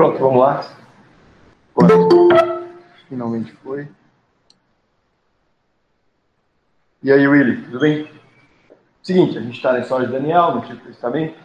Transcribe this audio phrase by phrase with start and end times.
[0.00, 0.64] Pronto, vamos lá.
[1.76, 2.66] Agora,
[3.06, 3.86] finalmente foi.
[7.02, 8.10] E aí, Willy, tudo bem?
[9.02, 11.38] Seguinte, a gente está na história de Daniel, no Antigo Testamento.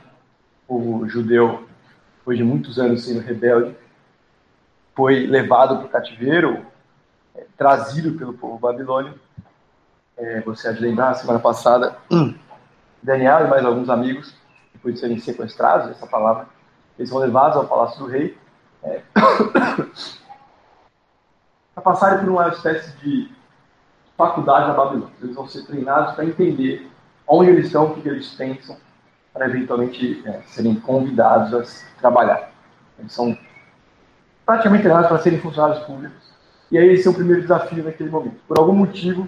[0.70, 1.68] O judeu,
[2.20, 3.76] depois de muitos anos sendo rebelde,
[4.96, 6.66] foi levado para o cativeiro,
[7.36, 9.20] é, trazido pelo povo babilônio.
[10.16, 11.98] É, você há de lembrar, semana passada,
[13.04, 14.34] Daniel e mais alguns amigos,
[14.72, 16.48] depois de serem sequestrados, essa palavra,
[16.98, 18.45] eles são levados ao palácio do rei
[18.86, 19.02] é,
[21.74, 23.30] para passarem por uma espécie de
[24.18, 25.14] faculdade na Babilônia.
[25.22, 26.90] Eles vão ser treinados para entender
[27.28, 28.78] onde eles estão, o que eles pensam,
[29.34, 32.52] para eventualmente é, serem convidados a trabalhar.
[32.98, 33.38] Eles são
[34.46, 36.34] praticamente treinados para serem funcionários públicos.
[36.72, 38.40] E aí esse é o primeiro desafio naquele momento.
[38.48, 39.28] Por algum motivo,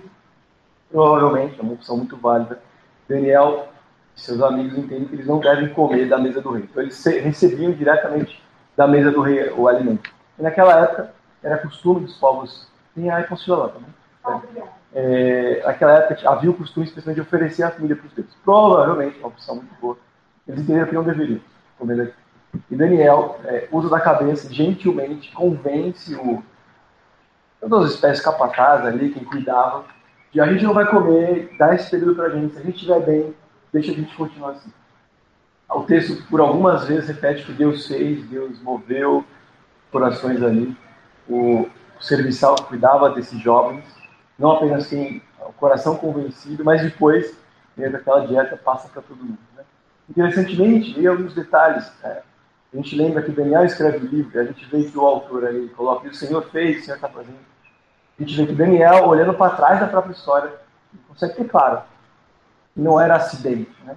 [0.89, 2.59] provavelmente, é uma opção muito válida,
[3.08, 3.69] Daniel
[4.16, 6.63] e seus amigos entendem que eles não devem comer da mesa do rei.
[6.63, 8.41] Então eles recebiam diretamente
[8.78, 10.09] da mesa do rei o alimento.
[10.38, 11.11] E naquela época
[11.44, 12.67] era costume dos povos.
[12.94, 14.64] Tem a lá também.
[14.94, 18.34] É, naquela época havia o costume especialmente de oferecer a comida para os deuses.
[18.45, 19.97] Provavelmente, uma opção muito boa.
[20.47, 21.42] Eles entenderam que não deveriam
[21.78, 22.14] comer daqui.
[22.72, 26.41] E Daniel é, usa da cabeça, gentilmente, convence o,
[27.59, 29.86] todas as espécies capatazes ali, quem cuidava,
[30.31, 32.75] de a gente não vai comer, dá esse período para a gente, se a gente
[32.75, 33.36] estiver bem,
[33.73, 34.72] deixa a gente continuar assim.
[35.69, 39.25] O texto, por algumas vezes, repete que Deus fez, Deus moveu
[39.91, 40.75] corações ali.
[41.29, 41.67] O,
[42.00, 43.83] serviçal cuidava desses jovens,
[44.38, 47.35] não apenas assim, o coração convencido, mas depois,
[47.75, 49.39] dentro daquela dieta, passa para todo mundo.
[49.56, 49.63] Né?
[50.09, 51.91] Interessantemente, e alguns detalhes.
[52.03, 52.22] É,
[52.73, 55.69] a gente lembra que Daniel escreve o livro, a gente vê que o autor ali
[55.69, 57.39] coloca que o Senhor fez, o Senhor está fazendo.
[58.19, 60.51] A gente vê que Daniel, olhando para trás da própria história,
[61.07, 61.81] consegue ter claro
[62.73, 63.72] que não era acidente.
[63.83, 63.95] Né?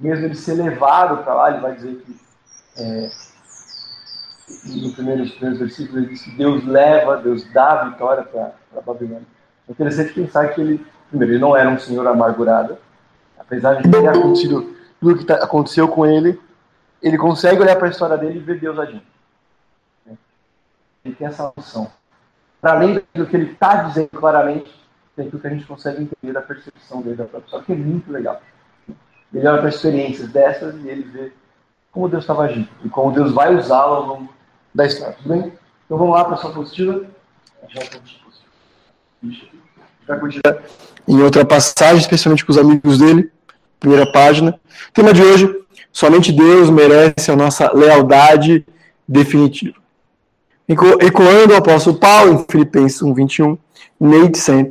[0.00, 2.16] Mesmo ele ser levado para lá, ele vai dizer que,
[2.76, 3.10] é,
[4.64, 8.80] no primeiro, primeiros versículos, ele diz que Deus leva, Deus dá a vitória para a
[8.80, 9.26] Babilônia.
[9.68, 12.76] É interessante pensar que ele, primeiro, ele não era um senhor amargurado,
[13.38, 16.40] apesar de ter acontecido tudo que tá, aconteceu com ele,
[17.00, 19.02] ele consegue olhar para a história dele e ver Deus agindo.
[21.04, 21.90] Ele tem essa noção.
[22.60, 24.74] Para além do que ele está dizendo claramente,
[25.14, 27.76] tem aquilo que a gente consegue entender da percepção dele da própria história, que é
[27.76, 28.42] muito legal.
[29.32, 31.32] Ele olha para experiências dessas e ele vê
[31.92, 34.28] como Deus estava agindo e como Deus vai usá-lo ao longo
[34.74, 35.16] da história.
[35.22, 35.52] Tudo bem?
[35.84, 37.08] Então vamos lá para a sua postura.
[37.68, 37.88] Já vai
[41.06, 43.30] em outra passagem, especialmente com os amigos dele.
[43.78, 44.58] Primeira página.
[44.92, 45.48] Tema de hoje:
[45.92, 48.66] Somente Deus merece a nossa lealdade
[49.06, 49.76] definitiva.
[50.68, 53.58] Ecoando o apóstolo Paulo em Filipenses 1,21,
[53.98, 54.68] Nate Saint,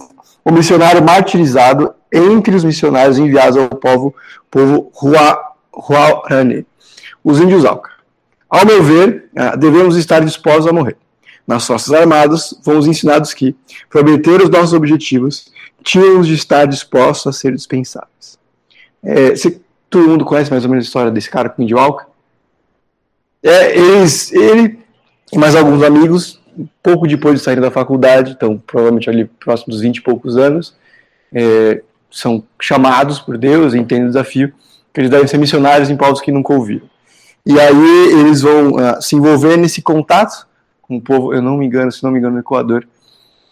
[0.47, 4.15] o missionário martirizado entre os missionários enviados ao povo,
[4.49, 4.89] povo
[5.75, 6.65] Huarani,
[7.21, 7.91] os índios Alca.
[8.49, 10.95] Ao meu ver, ah, devemos estar dispostos a morrer.
[11.45, 13.57] Nas Forças Armadas, fomos ensinados que,
[13.89, 15.51] para obter os nossos objetivos,
[15.83, 18.39] tínhamos de estar dispostos a ser dispensáveis.
[19.03, 21.77] É, se, todo mundo conhece mais ou menos a história desse cara com o índio
[21.77, 22.07] Alca?
[23.43, 24.79] É, eles, ele
[25.29, 26.41] e mais alguns amigos,
[26.81, 30.75] pouco depois de sair da faculdade, então provavelmente ali próximo dos 20 e poucos anos,
[31.33, 34.53] é, são chamados por Deus, entendem o desafio,
[34.93, 36.89] que eles devem ser missionários em povos que nunca ouviram.
[37.45, 40.47] E aí eles vão uh, se envolver nesse contato
[40.81, 42.85] com o povo, eu não me engano, se não me engano, no Equador.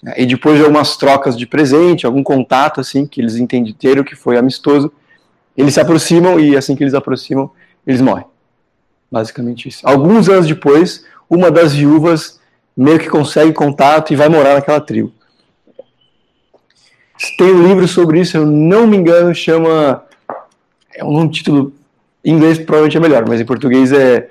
[0.04, 4.16] Uh, e depois de algumas trocas de presente, algum contato assim, que eles entenderam que
[4.16, 4.92] foi amistoso,
[5.56, 7.50] eles se aproximam e assim que eles aproximam,
[7.86, 8.26] eles morrem.
[9.10, 9.88] Basicamente isso.
[9.88, 12.35] Alguns anos depois, uma das viúvas
[12.76, 15.12] meio que consegue contato e vai morar naquela tribo.
[17.38, 20.04] Tem um livro sobre isso, eu não me engano, chama.
[20.94, 21.74] É um título.
[22.24, 24.30] Em inglês provavelmente é melhor, mas em português é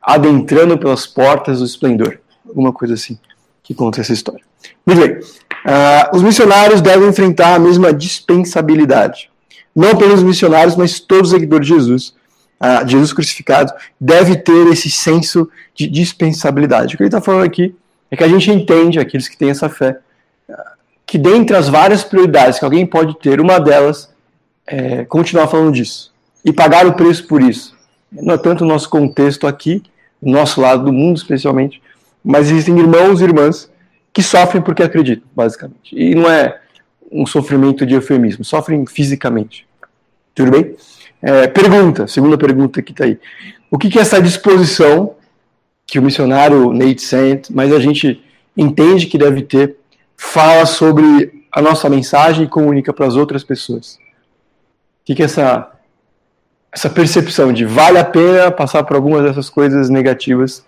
[0.00, 2.18] Adentrando pelas Portas do Esplendor.
[2.46, 3.18] Alguma coisa assim
[3.62, 4.42] que conta essa história.
[4.86, 5.18] Muito bem.
[5.18, 9.28] Uh, os missionários devem enfrentar a mesma dispensabilidade.
[9.74, 12.14] Não apenas os missionários, mas todos os seguidores de Jesus,
[12.60, 16.94] uh, Jesus crucificado, deve ter esse senso de dispensabilidade.
[16.94, 17.74] O que ele está falando aqui
[18.10, 19.98] é que a gente entende, aqueles que têm essa fé,
[21.06, 24.12] que dentre as várias prioridades que alguém pode ter, uma delas
[24.66, 26.12] é continuar falando disso
[26.44, 27.76] e pagar o preço por isso.
[28.10, 29.82] Não é tanto o nosso contexto aqui,
[30.20, 31.80] o nosso lado do mundo especialmente,
[32.24, 33.70] mas existem irmãos e irmãs
[34.12, 35.94] que sofrem porque acreditam, basicamente.
[35.94, 36.58] E não é
[37.10, 39.66] um sofrimento de eufemismo, sofrem fisicamente.
[40.34, 40.76] Tudo bem?
[41.22, 43.18] É, pergunta, segunda pergunta que está aí.
[43.70, 45.16] O que, que é essa disposição
[45.86, 48.22] que o missionário Nate Saint, mas a gente
[48.56, 49.76] entende que deve ter
[50.16, 53.94] fala sobre a nossa mensagem e comunica para as outras pessoas.
[53.94, 55.70] O que, que é essa,
[56.72, 60.64] essa percepção de vale a pena passar por algumas dessas coisas negativas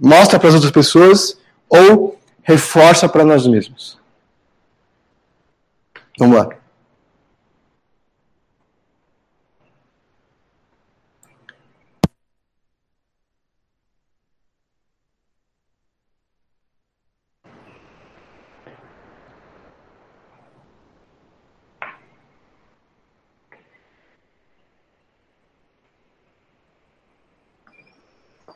[0.00, 1.38] mostra para as outras pessoas
[1.68, 3.98] ou reforça para nós mesmos?
[6.18, 6.48] Vamos lá.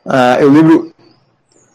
[0.05, 0.93] Uh, eu lembro.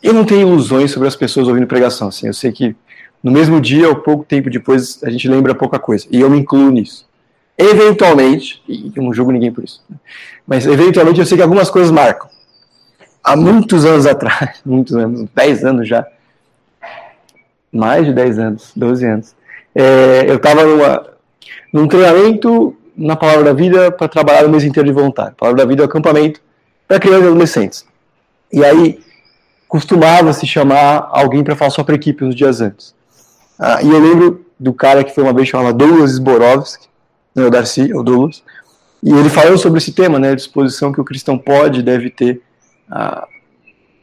[0.03, 2.09] Eu não tenho ilusões sobre as pessoas ouvindo pregação.
[2.09, 2.75] Assim, eu sei que
[3.23, 6.07] no mesmo dia ou pouco tempo depois a gente lembra pouca coisa.
[6.11, 7.09] E eu me incluo nisso.
[7.57, 9.97] Eventualmente, e eu não julgo ninguém por isso, né?
[10.47, 12.31] mas eventualmente eu sei que algumas coisas marcam.
[13.23, 16.07] Há muitos anos atrás, muitos anos, 10 anos já,
[17.73, 19.35] mais de 10 anos, 12 anos,
[19.75, 20.63] é, eu estava
[21.73, 25.35] num treinamento na Palavra da Vida para trabalhar o mês inteiro de voluntário.
[25.37, 26.41] Palavra da Vida é o acampamento
[26.87, 27.87] para crianças e adolescentes.
[28.53, 29.01] E aí
[29.69, 32.95] costumava se chamar alguém para falar só para equipe uns dias antes.
[33.59, 36.89] Ah, e eu lembro do cara que foi uma vez chamado Douglas Zborowski,
[37.35, 38.43] né, o Darcy, o Douglas,
[39.03, 42.41] e ele falou sobre esse tema, né, a disposição que o cristão pode, deve ter,
[42.91, 43.27] ah,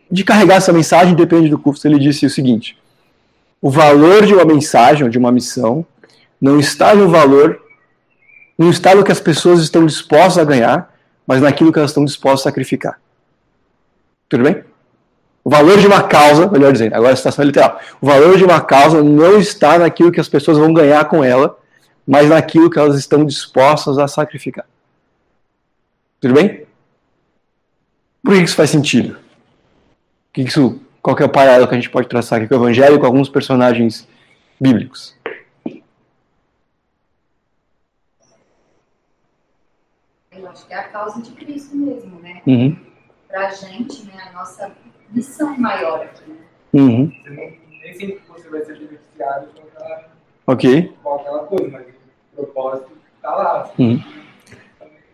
[0.10, 1.88] de carregar essa mensagem, depende do custo.
[1.88, 2.78] Ele disse o seguinte:
[3.62, 5.86] o valor de uma mensagem, de uma missão,
[6.40, 7.60] não está no valor,
[8.58, 10.94] não está no que as pessoas estão dispostas a ganhar,
[11.26, 13.00] mas naquilo que elas estão dispostas a sacrificar.
[14.30, 14.64] Tudo bem?
[15.46, 17.80] O valor de uma causa, melhor dizendo, agora a citação é literal.
[18.02, 21.56] O valor de uma causa não está naquilo que as pessoas vão ganhar com ela,
[22.06, 24.66] mas naquilo que elas estão dispostas a sacrificar.
[26.20, 26.66] Tudo bem?
[28.24, 29.20] Por que isso faz sentido?
[30.34, 32.58] Que isso, qual que é o paralelo que a gente pode traçar aqui com o
[32.58, 34.08] Evangelho com alguns personagens
[34.60, 35.16] bíblicos?
[40.32, 42.42] Eu acho que é a causa de Cristo mesmo, né?
[42.48, 42.85] Uhum
[43.36, 44.72] para a gente, né, a nossa
[45.12, 46.24] missão maior aqui.
[46.26, 46.38] Né?
[46.72, 47.12] Uhum.
[47.28, 50.06] Nem sempre você vai ser beneficiado com aquela,
[50.48, 50.94] okay.
[51.04, 51.86] com aquela coisa, mas
[52.32, 53.70] o propósito está lá.
[53.78, 54.02] Uhum.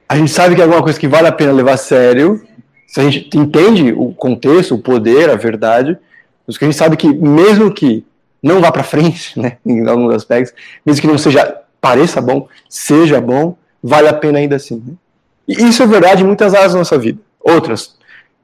[0.07, 2.45] A gente sabe que é alguma coisa que vale a pena levar a sério,
[2.85, 5.97] se a gente entende o contexto, o poder, a verdade,
[6.45, 8.06] mas que a gente sabe que mesmo que
[8.44, 10.53] não vá para frente, né, em alguns aspectos,
[10.85, 14.75] mesmo que não seja pareça bom, seja bom, vale a pena ainda assim.
[14.85, 14.94] Né?
[15.47, 17.19] E isso é verdade em muitas áreas da nossa vida.
[17.44, 17.95] Outras,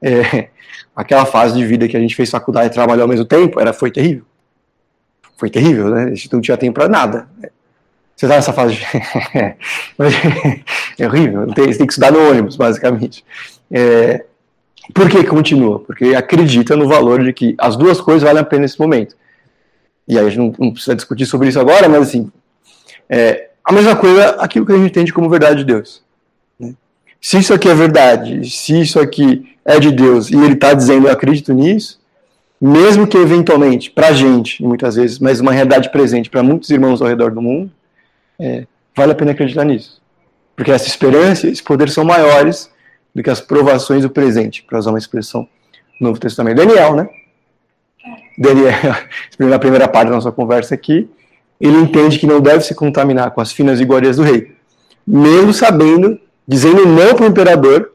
[0.02, 0.48] é,
[0.94, 3.72] aquela fase de vida que a gente fez faculdade e trabalhou ao mesmo tempo, era,
[3.72, 4.24] foi terrível.
[5.36, 6.04] Foi terrível, né?
[6.04, 7.28] A gente não tinha tempo para nada.
[8.16, 8.84] Você está nessa fase de...
[10.98, 13.24] é horrível, tem, você tem que estudar no ônibus, basicamente.
[13.70, 14.24] É,
[14.92, 15.78] por que continua?
[15.78, 19.14] Porque acredita no valor de que as duas coisas valem a pena nesse momento.
[20.08, 22.32] E aí a gente não, não precisa discutir sobre isso agora, mas assim,
[23.08, 26.02] é, a mesma coisa, aquilo que a gente entende como verdade de Deus.
[27.20, 31.06] Se isso aqui é verdade, se isso aqui é de Deus e ele está dizendo
[31.06, 32.00] eu acredito nisso,
[32.58, 37.02] mesmo que eventualmente, para a gente, muitas vezes, mas uma realidade presente para muitos irmãos
[37.02, 37.70] ao redor do mundo,
[38.38, 40.00] é, vale a pena acreditar nisso.
[40.56, 42.70] Porque essa esperança e esse poder são maiores
[43.14, 45.42] do que as provações do presente, para usar uma expressão
[46.00, 46.56] do Novo Testamento.
[46.56, 47.08] Daniel, né?
[48.38, 48.72] Daniel,
[49.38, 51.08] na primeira parte da nossa conversa aqui,
[51.60, 54.56] ele entende que não deve se contaminar com as finas iguarias do rei,
[55.06, 57.92] mesmo sabendo dizendo não para o imperador,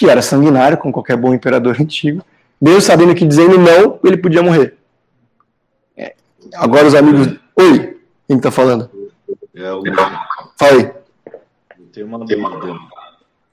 [0.00, 2.24] que era sanguinário, como qualquer bom imperador antigo,
[2.58, 4.78] mesmo sabendo que dizendo não, ele podia morrer.
[5.94, 6.14] É.
[6.54, 7.38] Agora os amigos.
[7.54, 8.90] Oi, quem está falando?
[9.54, 9.82] É o...
[10.58, 10.90] Fala aí.
[11.92, 12.78] Tem uma dúvida.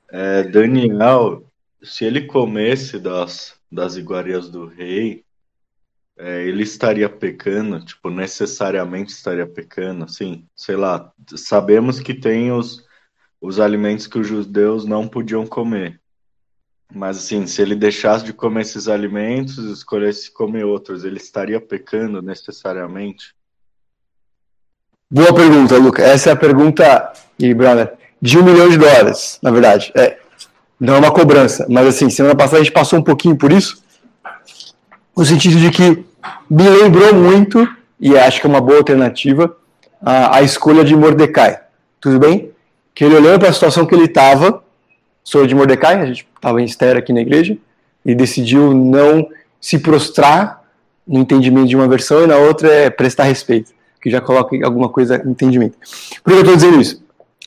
[0.09, 1.43] É, Daniel,
[1.83, 5.25] se ele comesse das, das iguarias do rei,
[6.17, 12.85] é, ele estaria pecando, tipo, necessariamente estaria pecando, assim, sei lá, sabemos que tem os,
[13.41, 15.99] os alimentos que os judeus não podiam comer.
[16.93, 21.59] Mas assim, se ele deixasse de comer esses alimentos e escolhesse comer outros, ele estaria
[21.59, 23.35] pecando necessariamente?
[25.09, 26.01] Boa pergunta, Luca.
[26.01, 29.91] Essa é a pergunta, e brother, de um milhão de dólares, na verdade.
[29.95, 30.17] É,
[30.79, 33.83] não é uma cobrança, mas assim, semana passada a gente passou um pouquinho por isso,
[35.15, 36.05] no sentido de que
[36.49, 37.67] me lembrou muito,
[37.99, 39.55] e acho que é uma boa alternativa,
[40.01, 41.61] a, a escolha de Mordecai.
[41.99, 42.53] Tudo bem?
[42.97, 44.63] que ele olhando para a situação que ele estava,
[45.27, 47.57] sou de Mordecai, a gente estava em Esther aqui na igreja,
[48.05, 49.27] e decidiu não
[49.59, 50.63] se prostrar
[51.05, 54.87] no entendimento de uma versão e na outra é prestar respeito, que já coloca alguma
[54.87, 55.77] coisa em entendimento.
[56.23, 57.03] Por que eu estou dizendo isso?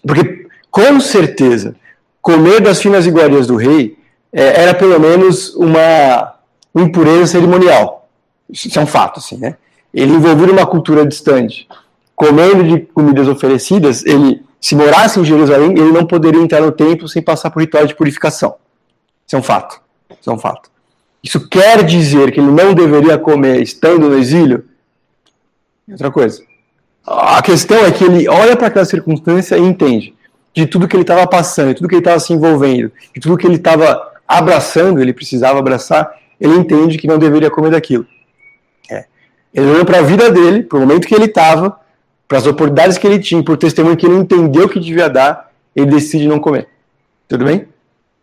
[0.07, 1.75] Porque, com certeza,
[2.21, 3.97] comer das finas iguarias do rei
[4.31, 6.35] é, era pelo menos uma,
[6.75, 8.11] uma impureza cerimonial.
[8.51, 9.57] Isso é um fato, assim, né?
[9.95, 11.67] Ele envolvido uma cultura distante,
[12.15, 17.09] comendo de comidas oferecidas, ele se morasse em Jerusalém, ele não poderia entrar no templo
[17.09, 18.57] sem passar por ritual de purificação.
[19.27, 19.81] Isso é um fato.
[20.21, 20.71] Isso é um fato.
[21.23, 24.65] Isso quer dizer que ele não deveria comer estando no exílio?
[25.91, 26.43] Outra coisa.
[27.07, 30.15] A questão é que ele olha para aquela circunstância e entende
[30.55, 33.37] de tudo que ele estava passando, de tudo que ele estava se envolvendo, de tudo
[33.37, 38.07] que ele estava abraçando, ele precisava abraçar, ele entende que não deveria comer daquilo.
[38.91, 39.05] É.
[39.55, 41.79] Ele olhou para a vida dele, para o momento que ele estava,
[42.31, 45.87] para as oportunidades que ele tinha, por testemunho que ele entendeu que devia dar, ele
[45.87, 46.69] decide não comer.
[47.27, 47.67] Tudo bem?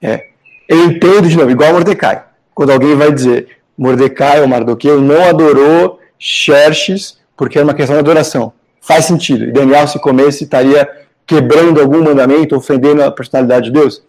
[0.01, 0.27] É.
[0.69, 2.23] Ele entende de novo, igual Mordecai.
[2.55, 7.99] Quando alguém vai dizer, Mordecai ou Mardoqueu não adorou Xerxes porque era uma questão de
[7.99, 8.53] adoração.
[8.79, 9.43] Faz sentido.
[9.43, 10.89] E Daniel, se comesse, estaria
[11.25, 14.01] quebrando algum mandamento, ofendendo a personalidade de Deus?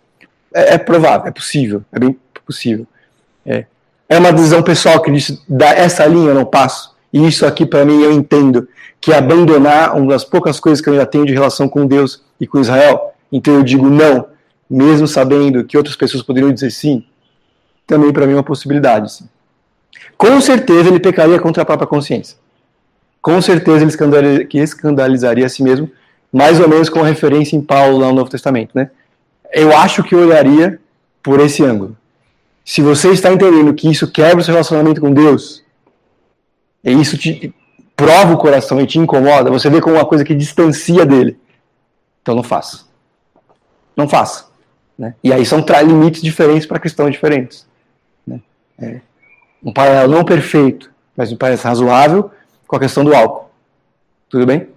[0.55, 2.87] É, é provável, é possível, é bem possível.
[3.45, 3.64] É,
[4.09, 5.43] é uma decisão pessoal que disse,
[5.76, 6.97] essa linha eu não passo.
[7.12, 8.69] E isso aqui, para mim, eu entendo
[9.00, 12.47] que abandonar uma das poucas coisas que eu ainda tenho de relação com Deus e
[12.47, 13.15] com Israel.
[13.31, 14.27] Então eu digo não,
[14.69, 17.05] mesmo sabendo que outras pessoas poderiam dizer sim.
[17.87, 19.12] Também para mim é uma possibilidade.
[19.12, 19.29] Sim.
[20.17, 22.37] Com certeza ele pecaria contra a própria consciência.
[23.23, 25.91] Com certeza ele escandalizaria a si mesmo,
[26.33, 28.91] mais ou menos com referência em Paulo lá no Novo Testamento, né?
[29.53, 30.79] Eu acho que eu olharia
[31.23, 31.97] por esse ângulo.
[32.65, 35.65] Se você está entendendo que isso quebra o seu relacionamento com Deus,
[36.85, 37.55] e isso te
[37.97, 41.39] prova o coração e te incomoda, você vê como uma coisa que distancia dele.
[42.23, 42.87] Então não faça.
[43.97, 44.47] Não faça.
[44.97, 45.15] Né?
[45.23, 47.67] E aí são limites diferentes para cristãos diferentes.
[48.27, 48.41] Né?
[48.79, 49.01] É
[49.63, 52.31] um paralelo não perfeito, mas me parece razoável
[52.67, 53.51] com a questão do álcool.
[54.29, 54.69] Tudo bem?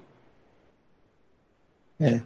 [1.99, 2.21] É.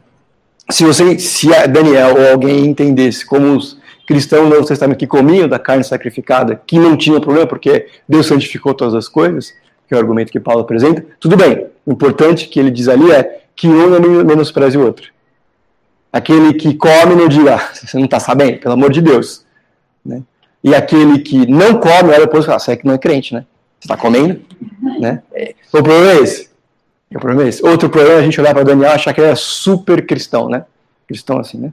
[0.70, 5.48] Se você, se Daniel ou alguém entendesse como os cristãos do Novo Testamento que comiam
[5.48, 9.54] da carne sacrificada, que não tinha problema porque Deus santificou todas as coisas,
[9.86, 11.66] que é o argumento que Paulo apresenta, tudo bem.
[11.84, 15.10] O importante que ele diz ali é que um não menospreze o outro.
[16.12, 19.44] Aquele que come não diga, ah, você não está sabendo, pelo amor de Deus.
[20.04, 20.22] Né?
[20.62, 23.34] E aquele que não come, olha depois e fala, você é que não é crente,
[23.34, 23.44] né?
[23.78, 24.40] Você está comendo?
[24.98, 25.22] Né?
[25.32, 26.50] É, o problema é esse.
[27.14, 27.64] O problema é esse.
[27.64, 30.48] Outro problema é a gente olhar para Daniel e achar que ele é super cristão,
[30.48, 30.64] né?
[31.06, 31.72] Cristão assim, né?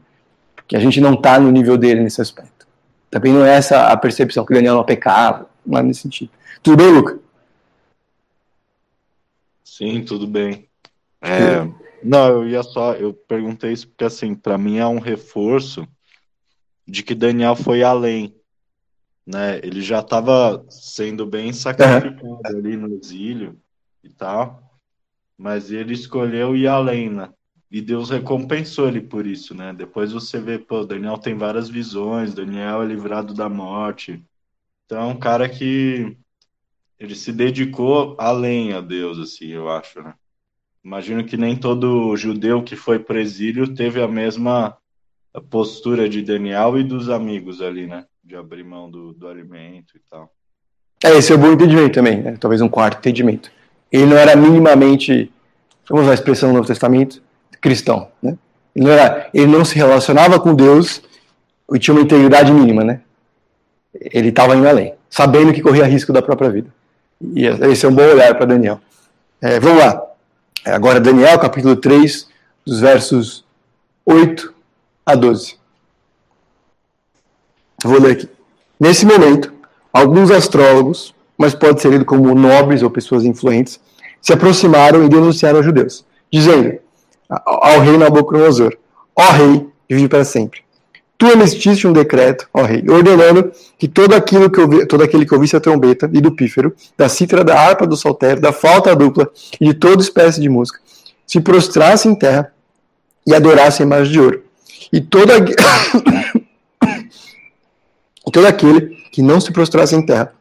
[0.55, 2.67] Porque a gente não está no nível dele nesse aspecto.
[3.09, 6.31] Também não é essa a percepção que Daniel não pecava, não é nesse sentido.
[6.61, 7.17] Tudo bem, Luca?
[9.75, 10.69] Sim, tudo bem.
[11.19, 11.65] É,
[12.03, 15.87] não, eu ia só, eu perguntei isso porque assim, para mim é um reforço
[16.87, 18.35] de que Daniel foi além,
[19.25, 19.57] né?
[19.63, 22.41] Ele já estava sendo bem sacrificado uhum.
[22.45, 23.59] ali no exílio
[24.03, 24.79] e tal,
[25.35, 27.33] mas ele escolheu ir além, né?
[27.71, 29.73] E Deus recompensou ele por isso, né?
[29.73, 34.23] Depois você vê, pô, Daniel tem várias visões, Daniel é livrado da morte.
[34.85, 36.15] Então, é um cara que
[37.03, 40.13] ele se dedicou além a Deus, assim, eu acho, né?
[40.83, 44.77] Imagino que nem todo judeu que foi para exílio teve a mesma
[45.49, 48.05] postura de Daniel e dos amigos ali, né?
[48.23, 50.31] De abrir mão do, do alimento e tal.
[51.03, 52.37] É, esse é o bom entendimento também, né?
[52.39, 53.51] talvez um quarto entendimento.
[53.91, 55.29] Ele não era minimamente,
[55.89, 57.21] vamos usar a expressão do Novo Testamento,
[57.59, 58.37] cristão, né?
[58.73, 61.01] Ele não, era, ele não se relacionava com Deus
[61.73, 63.01] e tinha uma integridade mínima, né?
[63.93, 66.73] Ele estava indo além, sabendo que corria risco da própria vida.
[67.21, 68.79] E esse é um bom olhar para Daniel.
[69.41, 70.01] É, vamos lá.
[70.65, 72.27] É, agora, Daniel, capítulo 3,
[72.65, 73.45] dos versos
[74.05, 74.53] 8
[75.05, 75.57] a 12.
[77.83, 78.29] Vou ler aqui.
[78.79, 79.51] Nesse momento,
[79.91, 83.79] alguns astrólogos, mas pode ser lido como nobres ou pessoas influentes,
[84.21, 86.79] se aproximaram e denunciaram aos judeus, dizendo
[87.29, 88.77] ao rei Nabucodonosor:
[89.15, 90.61] Ó rei, vive para sempre.
[91.23, 95.33] Tu emitiste um decreto, ó rei, ordenando que todo, aquilo que ouvi, todo aquele que
[95.33, 99.31] ouvisse a trombeta e do pífero, da cítara, da harpa, do saltério, da flauta dupla
[99.61, 100.81] e de toda espécie de música,
[101.25, 102.53] se prostrasse em terra
[103.25, 104.43] e adorasse a imagem de ouro.
[104.91, 105.31] E todo,
[108.27, 110.33] e todo aquele que não se prostrasse em terra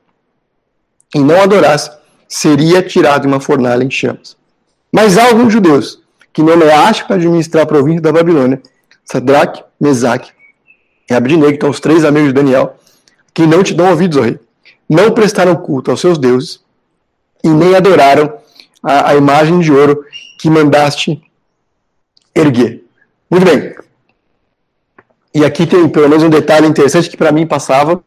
[1.14, 1.92] e não adorasse,
[2.28, 4.36] seria tirado em uma fornalha em chamas.
[4.90, 8.60] Mas há alguns judeus que nomeaste para administrar a província da Babilônia,
[9.04, 10.32] Sadraque, Mesaque
[11.10, 12.76] e que estão os três amigos de Daniel,
[13.34, 14.38] que não te dão ouvidos, ó rei.
[14.88, 16.60] Não prestaram culto aos seus deuses
[17.42, 18.32] e nem adoraram
[18.82, 20.04] a, a imagem de ouro
[20.38, 21.22] que mandaste
[22.34, 22.84] erguer.
[23.30, 23.74] Muito bem.
[25.34, 28.02] E aqui tem pelo menos um detalhe interessante que para mim passava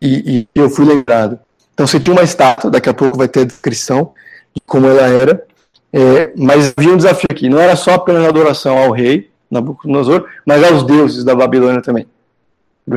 [0.00, 1.38] e, e, eu fui lembrado.
[1.72, 4.12] Então, se tinha uma estátua, daqui a pouco vai ter a descrição
[4.54, 5.46] de como ela era,
[5.92, 7.48] é, mas havia um desafio aqui.
[7.48, 12.06] Não era só apenas adoração ao rei, Nabucodonosor, mas aos deuses da Babilônia também.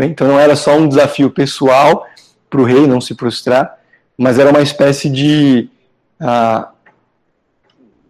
[0.03, 2.05] Então não era só um desafio pessoal
[2.49, 3.77] para o rei não se prostrar,
[4.17, 5.69] mas era uma espécie de,
[6.19, 6.67] uh,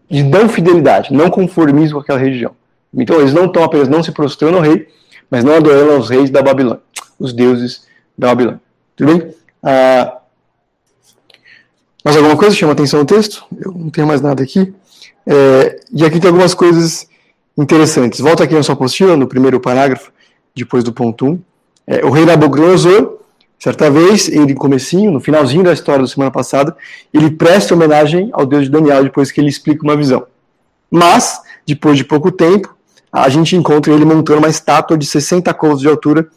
[0.10, 2.54] de não fidelidade, não conformismo com aquela região.
[2.94, 4.88] Então eles não estão apenas não se prostrando ao rei,
[5.30, 6.82] mas não adorando aos reis da Babilônia,
[7.18, 8.62] os deuses da Babilônia.
[8.96, 9.34] Tudo bem?
[9.64, 10.18] Ah,
[12.04, 13.46] mais alguma coisa chama atenção no texto?
[13.64, 14.74] Eu não tenho mais nada aqui.
[15.26, 17.08] É, e aqui tem algumas coisas
[17.58, 18.20] interessantes.
[18.20, 20.12] Volta aqui na sua apostila, no primeiro parágrafo,
[20.56, 21.40] depois do ponto 1.
[21.92, 23.18] É, o rei Nabucodonosor,
[23.60, 26.74] certa vez, ele comecinho, no finalzinho da história da semana passada,
[27.14, 30.26] ele presta homenagem ao Deus de Daniel depois que ele explica uma visão.
[30.90, 32.74] Mas, depois de pouco tempo,
[33.12, 36.30] a gente encontra ele montando uma estátua de 60 côvados de altura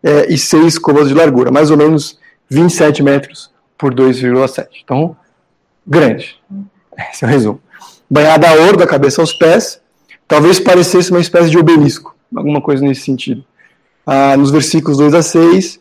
[0.00, 2.16] é, e 6 côvados de largura, mais ou menos
[2.48, 4.68] 27 metros por 2,7.
[4.84, 5.16] Então,
[5.84, 6.38] grande.
[7.10, 7.60] Esse é o resumo.
[8.08, 9.80] Banhada a ouro da cabeça aos pés,
[10.28, 13.44] talvez parecesse uma espécie de obelisco, alguma coisa nesse sentido.
[14.12, 15.78] Ah, nos versículos 2 a 6,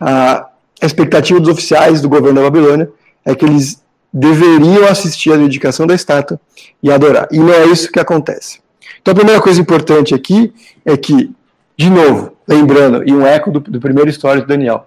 [0.00, 0.46] ah,
[0.80, 2.88] a expectativa dos oficiais do governo da Babilônia
[3.24, 6.40] é que eles deveriam assistir à dedicação da estátua
[6.80, 7.26] e adorar.
[7.32, 8.60] E não é isso que acontece.
[9.00, 11.32] Então, a primeira coisa importante aqui é que,
[11.76, 14.86] de novo, lembrando, e um eco do, do primeiro história de Daniel,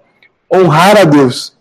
[0.49, 1.53] honrar a Deus,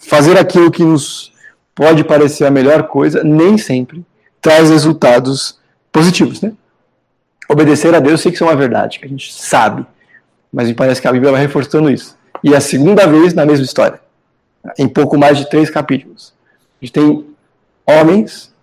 [0.00, 1.32] fazer aquilo que nos
[1.76, 4.04] pode parecer a melhor coisa, nem sempre
[4.42, 5.60] traz resultados
[5.92, 6.52] positivos, né?
[7.48, 9.86] Obedecer a Deus, eu sei que isso é uma verdade, que a gente sabe,
[10.52, 12.16] mas me parece que a Bíblia vai reforçando isso.
[12.42, 14.00] E é a segunda vez na mesma história,
[14.78, 16.32] em pouco mais de três capítulos.
[16.80, 17.26] A gente tem
[17.86, 18.54] homens,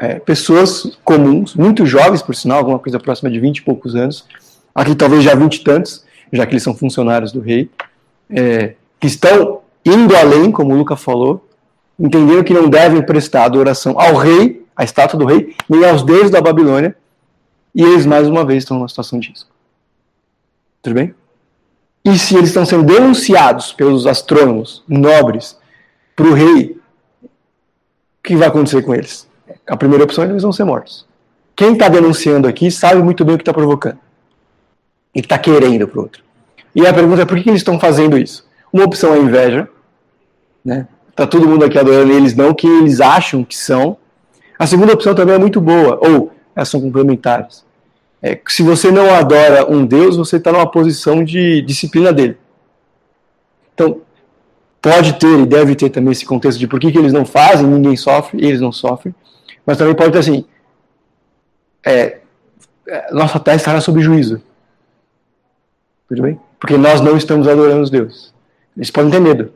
[0.00, 4.24] é, pessoas comuns, muito jovens, por sinal, alguma coisa próxima de vinte e poucos anos,
[4.74, 7.70] aqui talvez já vinte e tantos, já que eles são funcionários do rei,
[8.30, 11.46] é, que estão indo além, como o Luca falou,
[11.98, 16.30] entendendo que não devem prestar adoração ao rei, à estátua do rei, nem aos deuses
[16.30, 16.96] da Babilônia,
[17.74, 19.53] e eles mais uma vez estão numa situação de risco.
[20.84, 21.14] Tudo bem?
[22.04, 25.58] E se eles estão sendo denunciados pelos astrônomos nobres
[26.14, 26.78] para o rei,
[27.22, 27.28] o
[28.22, 29.26] que vai acontecer com eles?
[29.66, 31.06] A primeira opção é que eles vão ser mortos.
[31.56, 33.98] Quem está denunciando aqui sabe muito bem o que está provocando.
[35.14, 36.22] E está querendo para o outro.
[36.74, 38.46] E a pergunta é por que eles estão fazendo isso?
[38.70, 39.66] Uma opção é inveja,
[40.62, 40.86] né?
[41.16, 43.96] Tá todo mundo aqui adorando eles, não que eles acham que são.
[44.58, 47.63] A segunda opção também é muito boa, ou elas são complementares.
[48.26, 52.38] É, se você não adora um Deus, você está numa posição de disciplina dele.
[53.74, 54.00] Então,
[54.80, 57.66] pode ter e deve ter também esse contexto de por que, que eles não fazem,
[57.66, 59.14] ninguém sofre, eles não sofrem.
[59.66, 60.46] Mas também pode ter assim:
[61.84, 62.20] é,
[62.88, 64.40] é nossa terra estará sob juízo.
[66.08, 66.40] Tudo bem?
[66.58, 68.32] Porque nós não estamos adorando os deuses.
[68.74, 69.52] Eles podem ter medo.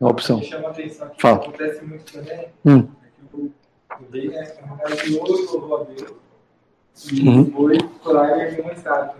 [0.00, 0.40] É uma opção.
[0.44, 1.38] Chama a atenção que Fala.
[1.38, 2.46] acontece muito também.
[2.64, 2.86] Hum.
[3.02, 3.50] É que o,
[3.98, 6.20] o rei, né, é louvou a Deus
[7.12, 7.50] e Uhum.
[7.52, 7.78] foi
[8.12, 9.16] lá e ergueu uma estátua.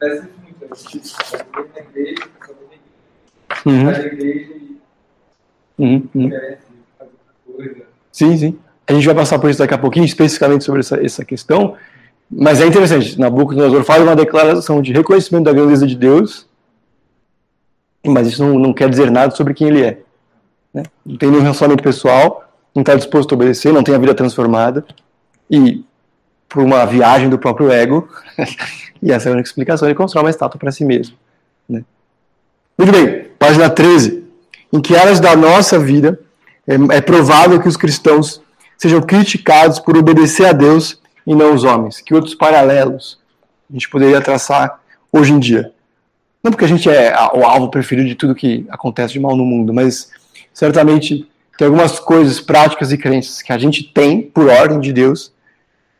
[0.00, 0.60] Acontece muito.
[0.60, 0.68] né?
[0.70, 2.54] Você vem na igreja, você
[3.64, 3.84] vem Uhum.
[3.84, 4.76] na igreja e
[5.78, 6.08] Uhum.
[6.14, 6.30] Uhum.
[6.30, 7.10] fazer
[7.56, 7.82] coisa.
[8.12, 8.58] Sim, sim.
[8.86, 11.76] A gente vai passar por isso daqui a pouquinho, especificamente sobre essa, essa questão.
[12.30, 13.18] Mas é interessante.
[13.18, 16.46] Nabucodonosor faz uma declaração de reconhecimento da grandeza de Deus,
[18.04, 19.98] mas isso não, não quer dizer nada sobre quem ele é.
[20.72, 20.82] né?
[21.04, 24.84] Não tem nenhum relacionamento pessoal, não está disposto a obedecer, não tem a vida transformada.
[25.50, 25.84] E,
[26.56, 28.08] por uma viagem do próprio ego,
[29.02, 31.14] e essa é a única explicação, ele constrói uma estátua para si mesmo.
[31.68, 31.84] né?
[32.78, 34.24] Muito bem, página 13.
[34.72, 36.18] Em que áreas da nossa vida
[36.66, 38.40] é, é provável que os cristãos
[38.78, 42.00] sejam criticados por obedecer a Deus e não os homens?
[42.00, 43.18] Que outros paralelos
[43.68, 44.80] a gente poderia traçar
[45.12, 45.70] hoje em dia?
[46.42, 49.44] Não porque a gente é o alvo preferido de tudo que acontece de mal no
[49.44, 50.10] mundo, mas
[50.54, 55.35] certamente tem algumas coisas práticas e crenças que a gente tem por ordem de Deus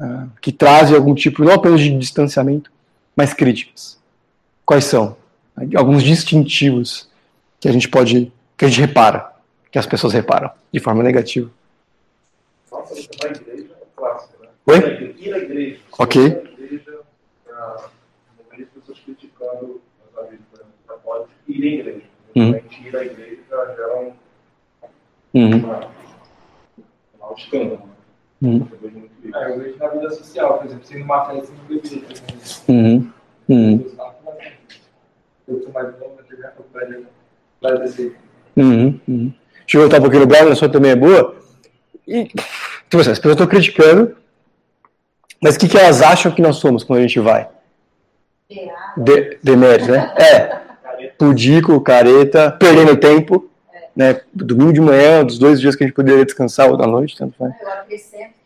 [0.01, 2.71] ah, que trazem algum tipo, não apenas de distanciamento,
[3.15, 3.99] mas críticas.
[4.65, 5.17] Quais são?
[5.77, 7.09] Alguns distintivos
[7.61, 9.33] que a gente pode, que a gente repara,
[9.71, 11.51] que as pessoas reparam de forma negativa.
[12.71, 14.49] Nossa, na igreja é clássico, né?
[14.67, 15.15] Oi?
[15.19, 15.81] Ir à igreja.
[15.99, 16.23] Ok.
[16.23, 16.99] Ir à igreja,
[18.75, 19.81] pessoas criticando
[20.13, 22.03] os amigos, por exemplo, católicos, ir à igreja.
[22.35, 22.51] Uhum.
[22.87, 24.13] Ir à igreja gera um,
[25.35, 25.59] Uhum.
[25.59, 25.91] uma,
[27.31, 27.83] um escândalo.
[28.41, 28.49] né?
[28.49, 29.06] Uhum.
[29.35, 29.71] Eu vejo.
[29.71, 32.01] É, eu na vida social, por exemplo, se numa festa não beber.
[32.01, 32.65] por exemplo.
[32.69, 33.13] Uhum.
[33.49, 33.87] Uhum.
[35.49, 37.07] Eu sou mais novo, eu faculdade
[37.81, 38.17] descer.
[38.57, 39.33] Uhum, uhum.
[39.61, 41.37] Deixa eu voltar um pouquinho no Brown, a sua também é boa.
[42.07, 44.17] E, tipo assim, as pessoas estão criticando,
[45.43, 47.49] mas o que, que elas acham que nós somos quando a gente vai?
[48.97, 50.15] De, demérito, né?
[50.17, 50.61] É,
[51.19, 53.51] pudico, careta, perdendo tempo,
[53.95, 54.21] né?
[54.33, 57.37] Domingo de manhã, dos dois dias que a gente poderia descansar, ou da noite, tanto
[57.37, 57.53] faz.
[57.61, 58.46] Eu acrescento que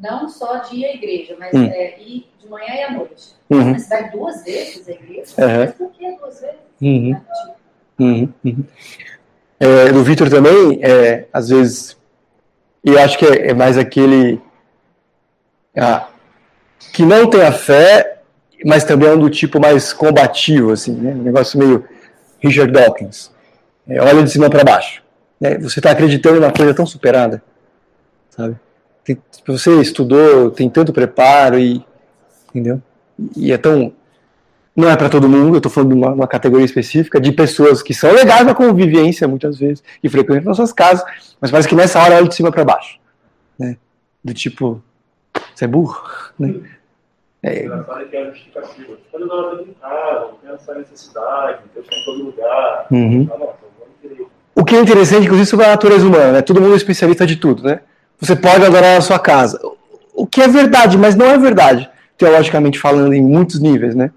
[0.00, 1.66] não só de ir à igreja, mas Hum.
[1.66, 3.34] é, ir de manhã e à noite.
[3.50, 5.32] Uhum, Mas vai duas vezes à igreja?
[5.38, 5.58] Aham.
[5.66, 6.56] Mas por que duas vezes?
[6.80, 7.14] uhum?
[7.14, 7.54] Tipo,
[7.98, 8.64] uhum, uhum.
[9.58, 11.96] É, do Vitor também, é, às vezes,
[12.82, 14.40] e eu acho que é, é mais aquele
[15.76, 16.08] ah,
[16.94, 18.20] que não tem a fé,
[18.64, 21.12] mas também é um do tipo mais combativo, assim, né?
[21.12, 21.84] Um negócio meio
[22.40, 23.30] Richard Dawkins.
[23.88, 25.02] é, olha de cima para baixo.
[25.38, 25.58] Né?
[25.58, 27.42] Você está acreditando em uma coisa tão superada,
[28.30, 28.56] sabe?
[29.04, 31.84] Tem, você estudou, tem tanto preparo e,
[32.50, 32.82] entendeu?
[33.36, 33.92] E é tão
[34.74, 37.82] não é para todo mundo, eu estou falando de uma, uma, categoria específica, de pessoas
[37.82, 41.04] que são legais na convivência, muitas vezes, e frequentam nossas casas,
[41.40, 42.98] mas parece que nessa hora olha de cima para baixo.
[43.58, 43.76] Né?
[44.22, 44.82] Do tipo,
[45.54, 46.02] você é burro.
[46.38, 46.60] Né?
[47.42, 47.66] É.
[47.66, 48.96] É que é justificativa.
[49.10, 52.86] Quando em casa, não tem essa necessidade, em todo lugar.
[52.90, 53.28] Uhum.
[53.32, 53.60] Ah, não,
[54.54, 56.42] o que é interessante, inclusive, sobre a natureza humana, né?
[56.42, 57.80] Todo mundo é especialista de tudo, né?
[58.20, 59.60] Você pode adorar na sua casa.
[60.14, 64.10] O que é verdade, mas não é verdade, teologicamente falando, em muitos níveis, né?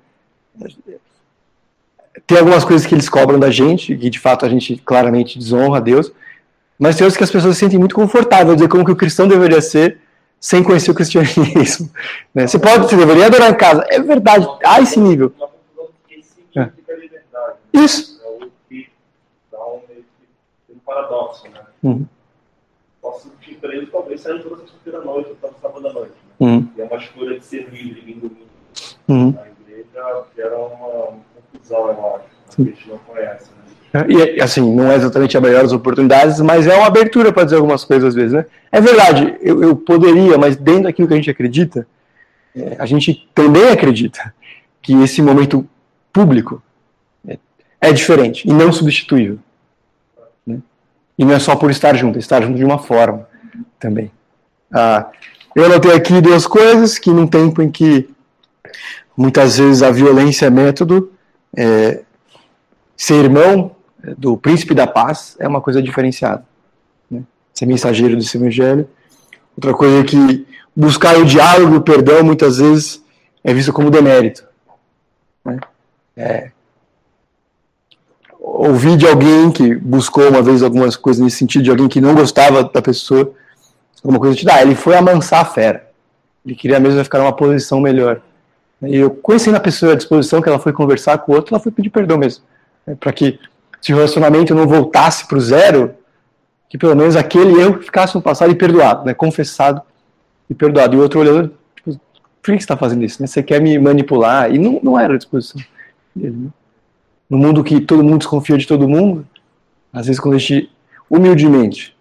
[2.27, 5.77] Tem algumas coisas que eles cobram da gente, que de fato a gente claramente desonra
[5.77, 6.11] a Deus,
[6.77, 9.27] mas tem outras que as pessoas se sentem muito confortáveis dizer como que o cristão
[9.27, 9.99] deveria ser
[10.39, 11.89] sem conhecer o cristianismo.
[12.35, 12.47] Né?
[12.47, 13.85] Você pode, você deveria adorar em casa.
[13.89, 15.31] É verdade, há esse nível.
[16.55, 16.69] É.
[17.71, 18.19] Isso.
[19.51, 21.61] É um paradoxo, né?
[21.83, 22.05] Uhum.
[23.03, 26.13] Posso te preso, talvez saia toda sexta-feira à noite, ou todo sábado à noite.
[26.39, 26.47] Né?
[26.47, 26.67] Uhum.
[26.75, 28.47] E é uma escolha de ser livre, vindo domingo.
[29.07, 31.17] Uhum igreja gera uma,
[31.51, 33.49] confusão, eu acho, que a gente não conhece.
[33.93, 34.05] Né?
[34.35, 37.57] E assim, não é exatamente a melhor das oportunidades, mas é uma abertura para dizer
[37.57, 38.45] algumas coisas às vezes, né?
[38.71, 41.87] É verdade, eu, eu poderia, mas dentro daquilo que a gente acredita,
[42.55, 44.33] é, a gente também acredita
[44.81, 45.67] que esse momento
[46.11, 46.61] público
[47.27, 47.37] é,
[47.79, 49.37] é diferente e não substituível.
[51.17, 53.28] E não é só por estar junto, é estar junto de uma forma
[53.80, 54.12] também.
[54.71, 55.08] Ah,
[55.56, 58.10] eu anotei aqui duas coisas que num tempo em que
[59.15, 61.12] Muitas vezes a violência é método.
[61.56, 62.02] É,
[62.97, 63.76] ser irmão
[64.17, 66.43] do príncipe da paz é uma coisa diferenciada.
[67.10, 67.21] Né?
[67.54, 68.88] Ser mensageiro desse evangelho.
[69.56, 73.04] Outra coisa é que buscar o diálogo, o perdão, muitas vezes
[73.43, 74.43] é visto como demérito.
[75.45, 75.60] Né?
[76.17, 76.52] É,
[78.43, 82.13] ouvi de alguém que buscou uma vez algumas coisas nesse sentido, de alguém que não
[82.13, 83.34] gostava da pessoa,
[84.03, 84.62] alguma coisa te dá.
[84.62, 85.89] Ele foi amansar a fera.
[86.45, 88.19] Ele queria mesmo ficar numa posição melhor.
[88.82, 91.63] E eu conhecendo a pessoa à disposição que ela foi conversar com o outro, ela
[91.63, 92.43] foi pedir perdão mesmo.
[92.86, 93.39] Né, para que
[93.82, 95.95] se o relacionamento não voltasse para o zero,
[96.69, 99.13] que pelo menos aquele erro ficasse no passado e perdoado, né?
[99.13, 99.82] confessado
[100.49, 100.95] e perdoado.
[100.95, 102.01] E o outro olhando, tipo, por
[102.41, 103.21] que você está fazendo isso?
[103.21, 103.27] Né?
[103.27, 104.53] Você quer me manipular?
[104.53, 105.62] E não, não era a disposição
[106.15, 106.36] dele.
[106.36, 106.49] Né?
[107.29, 109.27] No mundo que todo mundo desconfia de todo mundo,
[109.91, 110.69] às vezes quando a gente,
[111.09, 111.95] humildemente,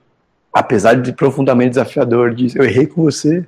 [0.53, 3.47] apesar de profundamente desafiador, diz, eu errei com você,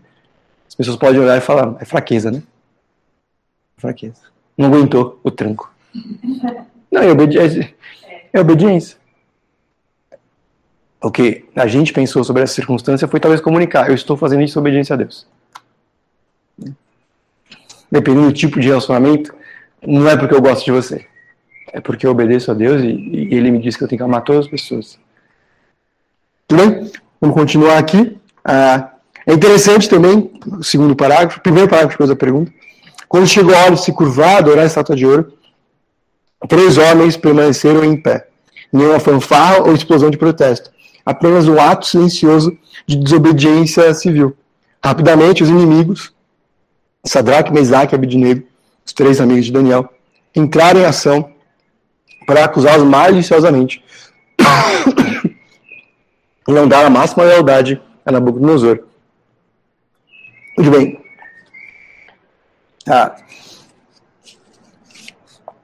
[0.66, 2.42] as pessoas podem olhar e falar, é fraqueza, né?
[3.84, 4.20] fraqueza.
[4.56, 5.70] Não aguentou o tranco.
[6.90, 7.74] Não, é obediência.
[8.32, 8.96] É obediência.
[11.02, 13.88] O que a gente pensou sobre essa circunstância foi talvez comunicar.
[13.88, 15.26] Eu estou fazendo isso obediência a Deus.
[17.90, 19.34] Dependendo do tipo de relacionamento,
[19.87, 21.06] não é porque eu gosto de você.
[21.74, 24.04] É porque eu obedeço a Deus e, e Ele me diz que eu tenho que
[24.04, 24.96] amar todas as pessoas.
[26.46, 26.92] Tudo bem?
[27.20, 28.16] Vamos continuar aqui.
[28.44, 28.92] Ah,
[29.26, 32.52] é interessante também, o segundo parágrafo, primeiro parágrafo depois da pergunta.
[33.08, 35.32] Quando chegou a hora de se curvar, adorar a estátua de ouro,
[36.48, 38.28] três homens permaneceram em pé.
[38.72, 40.70] Nenhuma fanfarra ou explosão de protesto.
[41.04, 42.56] Apenas um ato silencioso
[42.87, 44.37] de desobediência civil.
[44.82, 46.12] Rapidamente, os inimigos,
[47.04, 48.44] Sadraque, Mesaque e Abednego,
[48.87, 49.92] os três amigos de Daniel,
[50.37, 51.34] entraram em ação
[52.26, 53.82] para acusá-los maliciosamente
[56.46, 58.80] e não dar a máxima lealdade a Nabucodonosor.
[60.56, 61.00] Muito bem.
[62.87, 63.16] Ah,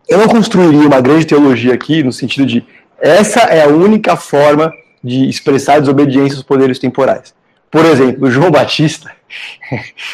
[0.09, 2.65] eu não construiria uma grande teologia aqui no sentido de
[2.99, 7.35] essa é a única forma de expressar desobediência aos poderes temporais.
[7.71, 9.11] Por exemplo, João Batista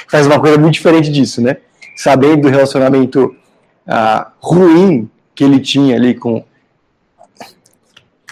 [0.08, 1.56] faz uma coisa muito diferente disso, né?
[1.96, 3.34] Sabendo do relacionamento
[3.86, 6.42] ah, ruim que ele tinha ali com.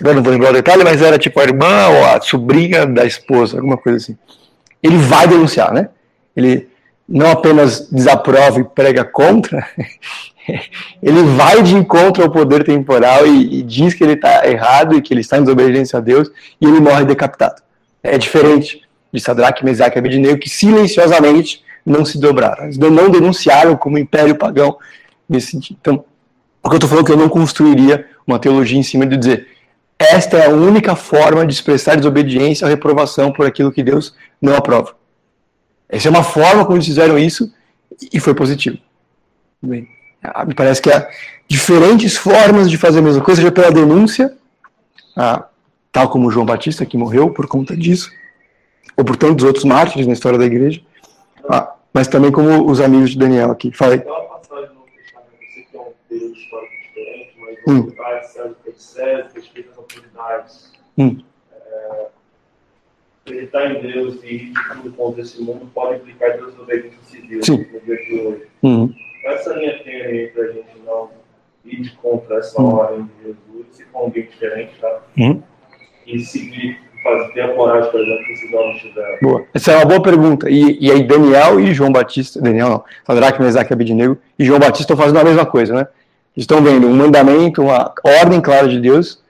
[0.02, 3.04] Eu não vou lembrar o detalhe, mas era tipo a irmã ou a sobrinha da
[3.04, 4.18] esposa, alguma coisa assim.
[4.82, 5.90] Ele vai denunciar, né?
[6.34, 6.68] Ele
[7.08, 9.64] não apenas desaprova e prega contra,
[11.02, 15.02] ele vai de encontro ao poder temporal e, e diz que ele está errado e
[15.02, 17.62] que ele está em desobediência a Deus e ele morre decapitado.
[18.02, 22.64] É diferente de Sadraque, Mesaque e Abednego que silenciosamente não se dobraram.
[22.64, 24.76] Eles não denunciaram como império pagão
[25.28, 25.78] nesse sentido.
[25.80, 26.04] Então,
[26.64, 29.48] o que eu estou falando que eu não construiria uma teologia em cima de dizer
[29.98, 34.54] esta é a única forma de expressar desobediência ou reprovação por aquilo que Deus não
[34.54, 34.94] aprova.
[35.88, 37.52] Essa é uma forma como eles fizeram isso
[38.12, 38.78] e foi positivo.
[39.62, 39.88] Bem,
[40.22, 41.08] ah, me parece que há
[41.48, 44.36] diferentes formas de fazer a mesma coisa, seja pela denúncia,
[45.16, 45.46] ah,
[45.92, 48.10] tal como João Batista, que morreu por conta disso,
[48.96, 50.80] ou por tantos outros mártires na história da igreja,
[51.48, 53.70] ah, mas também como os amigos de Daniel aqui.
[53.72, 53.98] Falei.
[53.98, 58.30] Aquela passagem no Testamento, eu sei que é um período histórico diferente, mas as autoridades,
[58.30, 60.72] César tem César, respeita as autoridades.
[60.96, 61.18] Hum.
[61.52, 62.06] É,
[63.26, 67.66] acreditar em Deus e ir de tudo contra esse mundo pode implicar desobediência civil Sim.
[67.72, 68.46] no dia de hoje.
[68.62, 68.94] Uhum.
[69.24, 71.10] Essa linha tênue aí pra gente não
[71.64, 72.74] ir de contra essa Hum.
[72.74, 75.02] ordem de Jesus, se for alguém diferente, tá?
[75.18, 75.42] Uhum.
[76.06, 79.18] E seguir, fazer, ter a coragem, por exemplo, que esses homens tiveram.
[79.22, 79.46] Boa.
[79.54, 80.50] Essa é uma boa pergunta.
[80.50, 84.82] E, e aí Daniel e João Batista, Daniel não, Sadraque, Mesaque Abednego e João Batista
[84.82, 85.88] estão fazendo a mesma coisa, né?
[86.36, 89.22] Estão vendo um mandamento, uma ordem clara de Deus,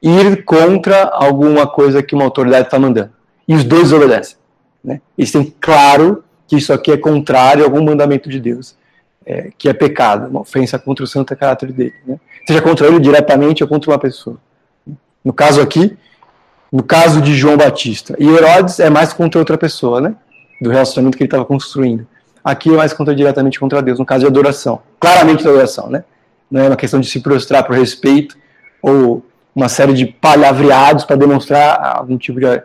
[0.00, 3.10] ir contra alguma coisa que uma autoridade está mandando.
[3.48, 4.36] E os dois obedecem.
[4.82, 5.00] Né?
[5.16, 8.76] Eles têm claro que isso aqui é contrário a algum mandamento de Deus,
[9.24, 11.94] é, que é pecado, uma ofensa contra o santo caráter dele.
[12.06, 12.20] Né?
[12.46, 14.36] Seja contra ele diretamente ou contra uma pessoa.
[15.24, 15.96] No caso aqui,
[16.70, 18.14] no caso de João Batista.
[18.18, 20.14] E Herodes é mais contra outra pessoa, né?
[20.60, 22.06] Do relacionamento que ele estava construindo.
[22.44, 24.82] Aqui é mais contra diretamente contra Deus, no caso de adoração.
[25.00, 26.04] Claramente de adoração, né?
[26.54, 28.36] Não é uma questão de se prostrar por respeito
[28.80, 32.62] ou uma série de palavreados para demonstrar algum tipo de,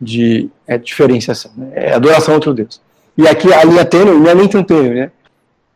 [0.00, 1.50] de é, diferenciação.
[1.56, 1.70] Né?
[1.74, 2.80] É adoração a outro Deus.
[3.16, 5.10] E aqui a linha tênue não é nem tão tênue, né?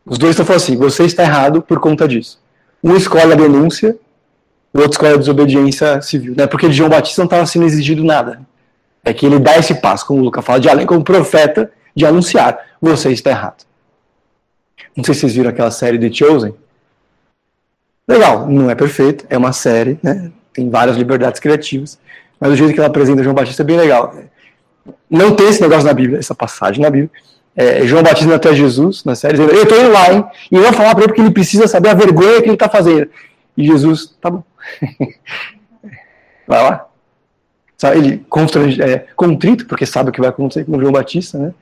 [0.05, 2.39] Os dois estão falando assim: você está errado por conta disso.
[2.85, 3.99] Um escolhe a denúncia
[4.77, 6.35] o outro escolhe a desobediência civil.
[6.37, 8.43] Não é porque de João Batista não estava sendo exigido nada.
[9.03, 12.05] É que ele dá esse passo, como o Lucas fala, de além como profeta, de
[12.05, 13.65] anunciar: você está errado.
[14.95, 16.55] Não sei se vocês viram aquela série The Chosen.
[18.09, 20.31] Legal, não é perfeito, é uma série, né?
[20.53, 21.99] tem várias liberdades criativas,
[22.41, 24.15] mas o jeito que ela apresenta João Batista é bem legal.
[25.11, 27.11] Não tem esse negócio na Bíblia, essa passagem na Bíblia.
[27.55, 30.25] É, João Batista até Jesus, na série, dizendo, eu estou indo lá, hein?
[30.51, 32.69] E eu vou falar para ele porque ele precisa saber a vergonha que ele está
[32.69, 33.09] fazendo.
[33.57, 34.45] E Jesus, tá bom.
[36.47, 36.87] vai lá.
[37.95, 38.25] Ele
[38.83, 41.55] é, contrito, porque sabe o que vai acontecer com João Batista, né?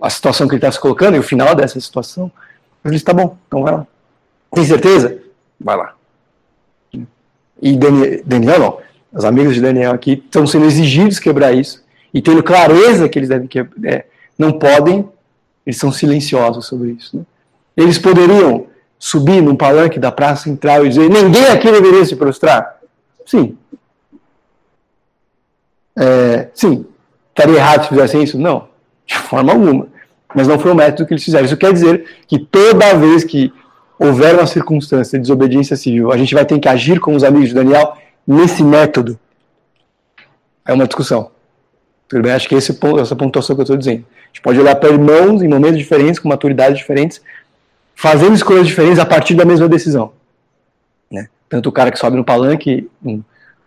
[0.00, 2.30] A situação que ele está se colocando e o final dessa situação.
[2.84, 3.86] Ele disse, tá bom, então vai lá.
[4.54, 5.18] Tem certeza?
[5.62, 5.94] Vai lá.
[7.60, 8.78] E Daniel, Daniel não.
[9.12, 13.28] Os amigos de Daniel aqui estão sendo exigidos quebrar isso e tendo clareza que eles
[13.28, 13.92] devem quebrar.
[13.92, 14.06] É,
[14.38, 15.08] não podem,
[15.66, 17.16] eles são silenciosos sobre isso.
[17.16, 17.22] Né?
[17.76, 18.66] Eles poderiam
[18.98, 22.80] subir num palanque da praça central e dizer: ninguém aqui deveria se prostrar?
[23.24, 23.56] Sim.
[25.96, 26.86] É, sim.
[27.28, 28.38] Estaria errado se fizessem isso?
[28.38, 28.68] Não,
[29.06, 29.88] de forma alguma.
[30.34, 31.44] Mas não foi o método que eles fizeram.
[31.44, 33.52] Isso quer dizer que toda vez que
[34.02, 37.48] houver uma circunstância de desobediência civil, a gente vai ter que agir como os amigos
[37.48, 39.18] de Daniel nesse método.
[40.66, 41.30] É uma discussão.
[42.08, 42.32] Tudo bem?
[42.32, 44.04] Acho que esse ponto, essa pontuação que eu estou dizendo.
[44.08, 47.22] A gente pode olhar para irmãos em momentos diferentes, com maturidades diferentes,
[47.94, 50.12] fazendo escolhas diferentes a partir da mesma decisão.
[51.10, 51.28] Né?
[51.48, 53.22] Tanto o cara que sobe no palanque, um,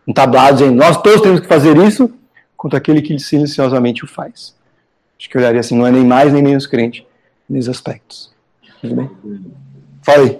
[0.07, 2.11] um tablado dizendo nós todos temos que fazer isso,
[2.55, 4.55] quanto aquele que silenciosamente o faz.
[5.19, 7.05] Acho que eu olharia assim, não é nem mais nem menos crente
[7.49, 8.31] nesses aspectos.
[8.81, 9.09] Tudo bem?
[10.05, 10.39] Fala aí.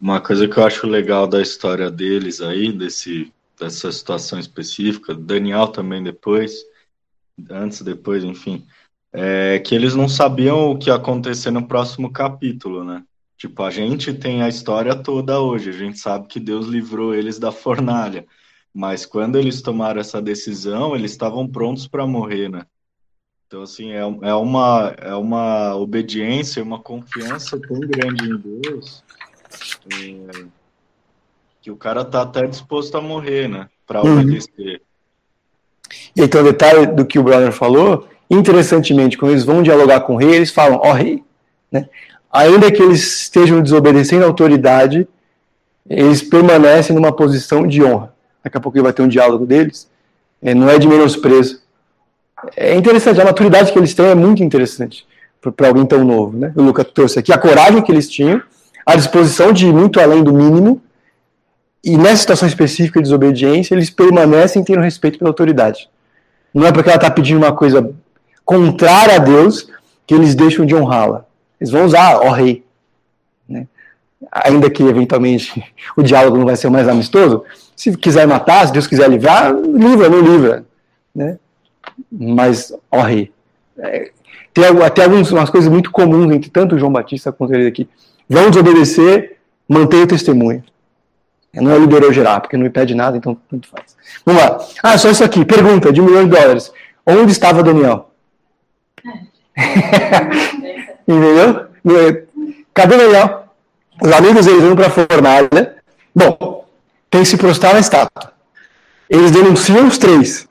[0.00, 5.68] Uma coisa que eu acho legal da história deles aí, desse, dessa situação específica, Daniel
[5.68, 6.64] também depois,
[7.50, 8.66] antes, depois, enfim,
[9.12, 13.04] é que eles não sabiam o que ia acontecer no próximo capítulo, né?
[13.36, 17.38] Tipo, a gente tem a história toda hoje, a gente sabe que Deus livrou eles
[17.38, 18.26] da fornalha,
[18.72, 22.64] mas quando eles tomaram essa decisão, eles estavam prontos para morrer, né?
[23.50, 29.02] Então, assim, é, é, uma, é uma obediência, uma confiança tão grande em Deus
[29.92, 30.44] é,
[31.60, 33.68] que o cara tá até disposto a morrer, né?
[33.84, 34.20] Para Uhum.
[34.20, 34.80] obedecer.
[36.14, 40.16] E então, detalhe do que o brother falou, interessantemente, quando eles vão dialogar com o
[40.16, 41.24] rei, eles falam, ó rei,
[41.72, 41.88] né?
[42.32, 45.08] ainda que eles estejam desobedecendo a autoridade,
[45.88, 48.14] eles permanecem numa posição de honra.
[48.44, 49.90] Daqui a pouco vai ter um diálogo deles,
[50.40, 51.59] é, não é de menosprezo.
[52.56, 55.06] É interessante, a maturidade que eles têm é muito interessante
[55.40, 56.36] para alguém tão novo.
[56.36, 56.52] Né?
[56.56, 58.42] O Lucas trouxe aqui a coragem que eles tinham,
[58.84, 60.80] a disposição de ir muito além do mínimo,
[61.82, 65.88] e nessa situação específica de desobediência, eles permanecem tendo respeito pela autoridade.
[66.52, 67.90] Não é porque ela está pedindo uma coisa
[68.44, 69.68] contrária a Deus
[70.06, 71.24] que eles deixam de honrá-la.
[71.58, 72.64] Eles vão usar, ó rei.
[73.48, 73.66] Né?
[74.30, 75.64] Ainda que eventualmente
[75.96, 80.08] o diálogo não vai ser mais amistoso, se quiser matar, se Deus quiser livrar, livra,
[80.08, 80.64] não livra.
[81.14, 81.38] Né?
[82.10, 83.32] Mas, rei.
[83.78, 84.10] É,
[84.52, 87.88] tem até algumas coisas muito comuns entre tanto João Batista quanto ele aqui.
[88.28, 89.38] Vão desobedecer,
[89.68, 90.62] mantenha o testemunho.
[91.52, 93.96] Não é liderou gerar, porque não me pede nada, então tanto faz.
[94.24, 94.58] Vamos lá.
[94.82, 95.44] Ah, só isso aqui.
[95.44, 96.72] Pergunta de um milhão de dólares.
[97.04, 98.10] Onde estava Daniel?
[101.08, 101.66] Entendeu?
[102.72, 103.44] Cadê Daniel?
[104.00, 105.76] Os amigos eles vão para a fornalha.
[106.14, 106.64] Bom,
[107.10, 108.32] tem que se prostrar na estátua.
[109.08, 110.48] Eles denunciam os três.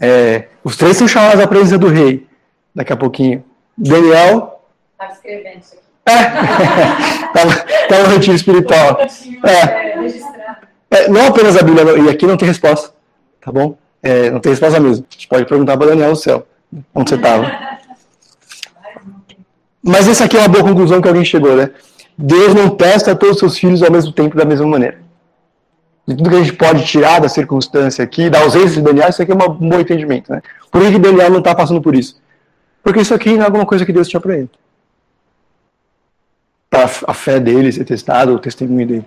[0.00, 2.26] É, os três são chamados à presença do rei.
[2.74, 3.44] Daqui a pouquinho.
[3.76, 4.60] Daniel
[4.92, 5.82] Estava escrevendo isso aqui.
[6.06, 6.24] É,
[7.32, 8.98] tá, tá no retiro espiritual.
[9.00, 9.50] É.
[9.50, 10.66] É, registrado.
[10.90, 12.90] É, não apenas a Bíblia, não- e aqui não tem resposta,
[13.44, 13.76] tá bom?
[14.02, 15.04] É, não tem resposta mesmo.
[15.08, 16.46] A gente pode perguntar para Daniel no céu,
[16.94, 17.50] onde você estava.
[19.82, 21.70] Mas essa aqui é uma boa conclusão que alguém chegou, né?
[22.16, 24.98] Deus não testa todos os seus filhos ao mesmo tempo da mesma maneira.
[26.08, 29.20] De tudo que a gente pode tirar da circunstância aqui, da ausência de Daniel, isso
[29.20, 30.40] aqui é um bom entendimento, né?
[30.70, 32.18] Por que, Daniel não está passando por isso?
[32.82, 34.48] Porque isso aqui não é alguma coisa que Deus tinha para ele.
[36.70, 39.04] Para a fé dele ser testado, o testemunho dele.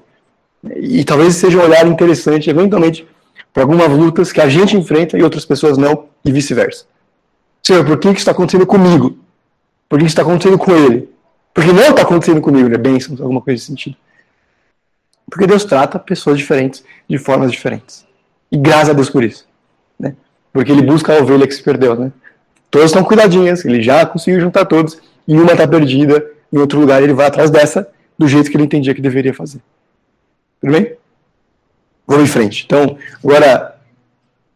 [0.75, 3.07] E talvez seja um olhar interessante, eventualmente,
[3.51, 6.85] para algumas lutas que a gente enfrenta e outras pessoas não, e vice-versa.
[7.63, 9.17] Senhor, por que isso está acontecendo comigo?
[9.89, 11.09] Por que isso está acontecendo com ele?
[11.51, 12.77] Porque não está acontecendo comigo, né?
[12.77, 13.97] Bênçãos, alguma coisa nesse sentido.
[15.31, 18.05] Porque Deus trata pessoas diferentes de formas diferentes.
[18.51, 19.47] E graças a Deus por isso.
[19.97, 20.13] Né?
[20.51, 21.95] Porque ele busca a ovelha que se perdeu.
[21.95, 22.11] Né?
[22.69, 27.01] Todas estão cuidadinhas, ele já conseguiu juntar todos, e uma está perdida, em outro lugar
[27.01, 27.87] ele vai atrás dessa,
[28.19, 29.61] do jeito que ele entendia que deveria fazer.
[30.59, 30.95] Tudo bem?
[32.05, 32.65] Vamos em frente.
[32.65, 33.75] Então, agora,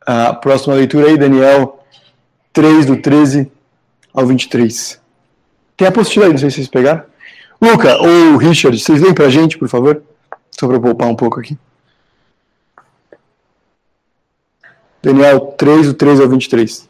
[0.06, 1.80] a próxima leitura aí, Daniel
[2.52, 3.50] 3, do 13
[4.14, 5.00] ao 23.
[5.78, 7.04] Tem a apostila aí, não sei se vocês pegaram.
[7.62, 10.02] Luca ou Richard, vocês leem pra gente, por favor?
[10.58, 11.58] Só para poupar um pouco aqui.
[15.02, 16.90] Daniel 3, do 13 ao 23.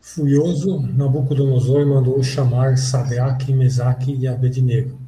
[0.00, 4.98] Furioso, Nabucodonosor mandou chamar Sadraque, Mesaque e Abednego.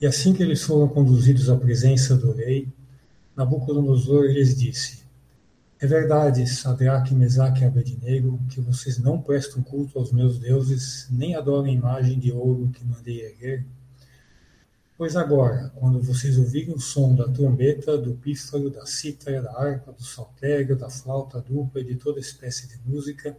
[0.00, 2.68] E assim que eles foram conduzidos à presença do rei,
[3.34, 5.01] Nabucodonosor lhes disse:
[5.82, 11.34] É verdade, Sadraque, Mesaque e Abednego, que vocês não prestam culto aos meus deuses, nem
[11.34, 13.66] adoram a imagem de ouro que mandei erguer?
[14.96, 19.90] Pois agora, quando vocês ouvirem o som da trombeta, do pífaro, da cítara, da harpa,
[19.90, 23.36] do saltério, da flauta dupla e de toda espécie de música,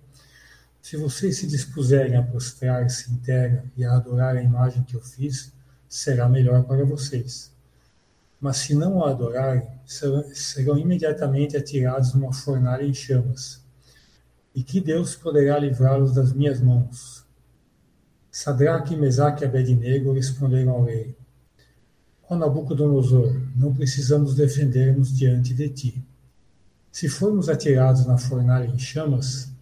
[0.81, 5.01] se vocês se dispuserem a prostrar-se em terra e a adorar a imagem que eu
[5.01, 5.53] fiz,
[5.87, 7.52] será melhor para vocês.
[8.43, 13.63] Mas se não a adorarem, serão, serão imediatamente atirados numa fornalha em chamas.
[14.53, 17.25] E que Deus poderá livrá-los das minhas mãos?
[18.29, 21.15] Sadraque, Mesaque e Abednego responderam ao rei:
[22.29, 26.05] Ó Nabucodonosor, não precisamos defender-nos diante de ti.
[26.91, 29.53] Se formos atirados na fornalha em chamas,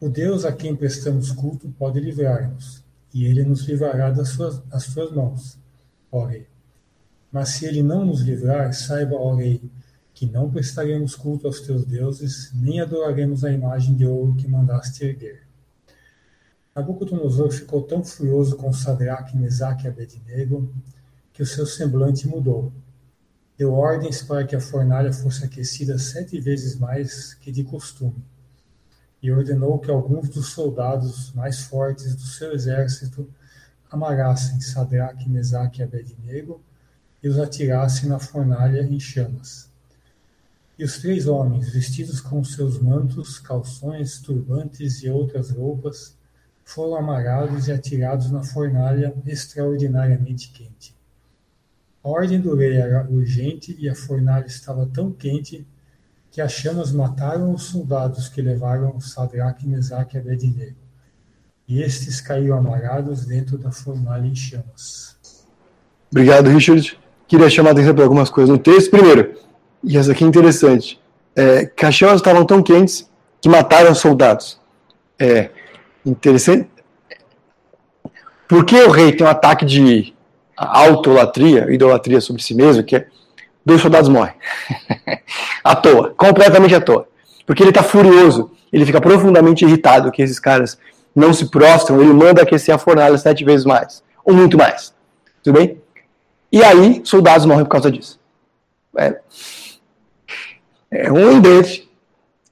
[0.00, 4.84] o Deus a quem prestamos culto pode livrar-nos, e ele nos livrará das suas, das
[4.84, 5.58] suas mãos,
[6.10, 6.51] ó rei.
[7.32, 9.62] Mas se ele não nos livrar, saiba, ó rei,
[10.12, 15.04] que não prestaremos culto aos teus deuses, nem adoraremos a imagem de ouro que mandaste
[15.04, 15.42] erguer.
[16.76, 20.72] Nabucodonosor ficou tão furioso com Sadraque, Mesaque e Abednego
[21.32, 22.70] que o seu semblante mudou.
[23.56, 28.22] Deu ordens para que a fornalha fosse aquecida sete vezes mais que de costume
[29.22, 33.28] e ordenou que alguns dos soldados mais fortes do seu exército
[33.90, 36.60] amarrassem Sadraque, Mesaque e Abednego
[37.22, 39.70] e os atirassem na fornalha em chamas.
[40.78, 46.16] E os três homens, vestidos com seus mantos, calções, turbantes e outras roupas,
[46.64, 50.96] foram amarrados e atirados na fornalha extraordinariamente quente.
[52.02, 55.66] A ordem do rei era urgente e a fornalha estava tão quente
[56.32, 60.76] que as chamas mataram os soldados que levaram Sadraque, Mesaque e Abednego.
[61.68, 65.16] E estes caíram amarrados dentro da fornalha em chamas.
[66.10, 66.98] Obrigado, Richard.
[67.32, 68.90] Queria chamar a atenção para algumas coisas no texto.
[68.90, 69.32] Primeiro,
[69.82, 71.00] e essa aqui é interessante,
[71.34, 73.10] é, que as chamas estavam tão quentes
[73.40, 74.60] que mataram os soldados.
[75.18, 75.48] É
[76.04, 76.68] interessante.
[78.46, 80.12] Por que o rei tem um ataque de
[80.54, 83.06] autolatria, idolatria sobre si mesmo, que é
[83.64, 84.34] dois soldados morrem.
[85.64, 87.08] à toa, completamente à toa.
[87.46, 90.76] Porque ele está furioso, ele fica profundamente irritado que esses caras
[91.16, 94.92] não se prostram, ele manda aquecer a fornalha sete vezes mais, ou muito mais.
[95.42, 95.81] Tudo bem?
[96.52, 98.20] E aí, soldados morrem por causa disso.
[98.96, 99.18] É,
[100.90, 101.90] é lembrete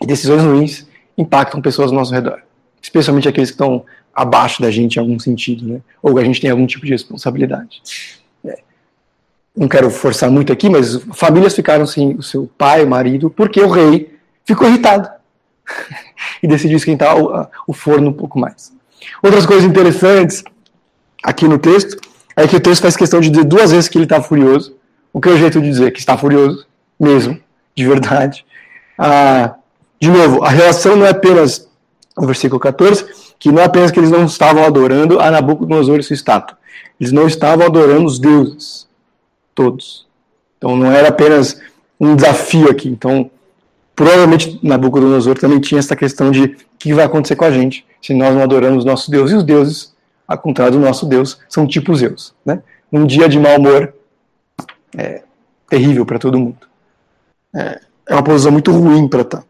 [0.00, 0.86] e decisões ruins
[1.16, 2.42] impactam pessoas ao nosso redor,
[2.80, 3.84] especialmente aqueles que estão
[4.14, 5.80] abaixo da gente em algum sentido, né?
[6.02, 7.82] ou a gente tem algum tipo de responsabilidade
[9.56, 13.68] não quero forçar muito aqui, mas famílias ficaram sem o seu pai, marido, porque o
[13.68, 15.10] rei ficou irritado
[16.42, 18.72] e decidiu esquentar o, o, forno um pouco mais.
[19.22, 20.42] Outras coisas interessantes
[21.22, 22.00] aqui no texto
[22.36, 24.76] é que o texto faz questão de dizer duas vezes que ele está furioso,
[25.12, 26.66] o que é o jeito de dizer que está furioso,
[26.98, 27.38] mesmo,
[27.74, 28.44] de verdade.
[28.98, 29.54] Ah,
[30.00, 31.68] de novo, a relação não é apenas,
[32.16, 33.04] no versículo 14,
[33.38, 36.56] que não é apenas que eles não estavam adorando a Nabucodonosor e sua estátua,
[37.00, 38.86] eles não estavam adorando os deuses
[39.54, 40.06] todos.
[40.58, 41.60] Então não era apenas
[41.98, 42.88] um desafio aqui.
[42.88, 43.30] Então,
[43.96, 48.14] provavelmente Nabucodonosor também tinha essa questão de o que vai acontecer com a gente se
[48.14, 49.30] nós não adoramos nosso Deus.
[49.30, 49.94] E os deuses,
[50.30, 52.32] ao contrário do nosso Deus, são tipo Zeus.
[52.46, 52.62] Né?
[52.92, 53.92] Um dia de mau humor
[54.96, 55.24] é
[55.68, 56.68] terrível para todo mundo.
[57.52, 59.44] É, é, uma posição muito ruim para estar.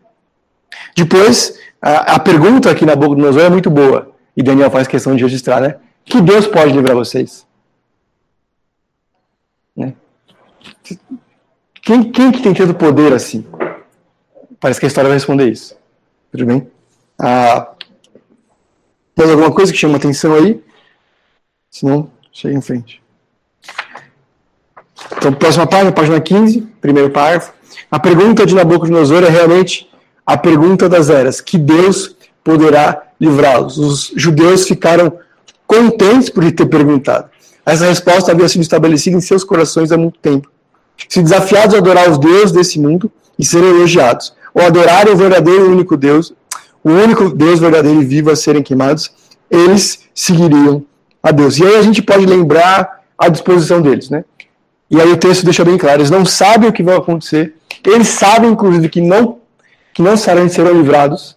[0.97, 4.11] Depois, a, a pergunta aqui na boca do Nabucodonosor é muito boa.
[4.35, 5.77] E Daniel faz questão de registrar, né?
[6.03, 7.47] Que Deus pode livrar vocês?
[9.77, 9.93] Né?
[11.83, 13.45] Quem, quem que tem tido poder assim?
[14.59, 15.77] Parece que a história vai responder isso.
[16.33, 16.71] Tudo bem?
[17.19, 17.71] Ah,
[19.15, 20.63] mais alguma coisa que chama atenção aí?
[21.71, 23.01] Se não, chega em frente.
[25.17, 27.53] Então, próxima página, página 15, primeiro parágrafo.
[27.91, 29.89] A pergunta de Nabucodonosor é realmente
[30.27, 33.79] a pergunta das eras: que Deus poderá livrá-los?
[33.79, 35.13] Os judeus ficaram
[35.67, 37.31] contentes por lhe ter perguntado.
[37.65, 40.51] Essa resposta havia sido estabelecida em seus corações há muito tempo.
[41.09, 45.67] Se desafiados a adorar os deuses desse mundo e serem elogiados, ou adorarem o verdadeiro
[45.67, 46.35] e único Deus,
[46.83, 49.13] o único Deus verdadeiro e vivo a serem queimados,
[49.51, 50.85] eles seguiriam
[51.23, 51.59] a Deus.
[51.59, 54.25] E aí a gente pode lembrar a disposição deles, né?
[54.91, 57.55] E aí o texto deixa bem claro, eles não sabem o que vai acontecer,
[57.85, 59.39] eles sabem, inclusive, que não,
[59.95, 61.37] que não serão, serão livrados.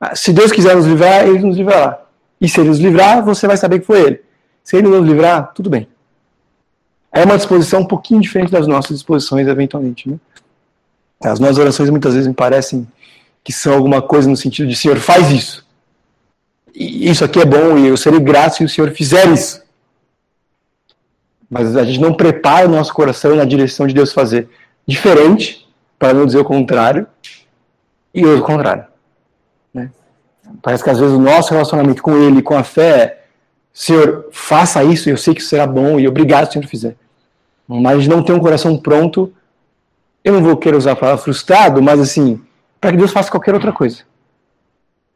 [0.00, 2.00] Ah, se Deus quiser nos livrar, ele nos livrará.
[2.40, 4.20] E se ele nos livrar, você vai saber que foi ele.
[4.64, 5.86] Se ele nos livrar, tudo bem.
[7.12, 10.08] É uma disposição um pouquinho diferente das nossas disposições, eventualmente.
[10.08, 10.16] Né?
[11.22, 12.88] As nossas orações muitas vezes me parecem
[13.44, 15.61] que são alguma coisa no sentido de, Senhor, faz isso.
[16.74, 19.62] Isso aqui é bom e eu serei grato se o Senhor fizer isso.
[21.48, 24.48] Mas a gente não prepara o nosso coração na direção de Deus fazer.
[24.86, 25.68] Diferente,
[25.98, 27.06] para não dizer o contrário,
[28.14, 28.86] e o contrário.
[29.72, 29.90] Né?
[30.62, 33.22] Parece que às vezes o nosso relacionamento com Ele, com a fé, é,
[33.72, 36.96] Senhor, faça isso, eu sei que será bom, e obrigado se o Senhor fizer.
[37.66, 39.32] Mas a gente não tem um coração pronto,
[40.24, 42.40] eu não vou querer usar a palavra frustrado, mas assim,
[42.80, 44.04] para que Deus faça qualquer outra coisa.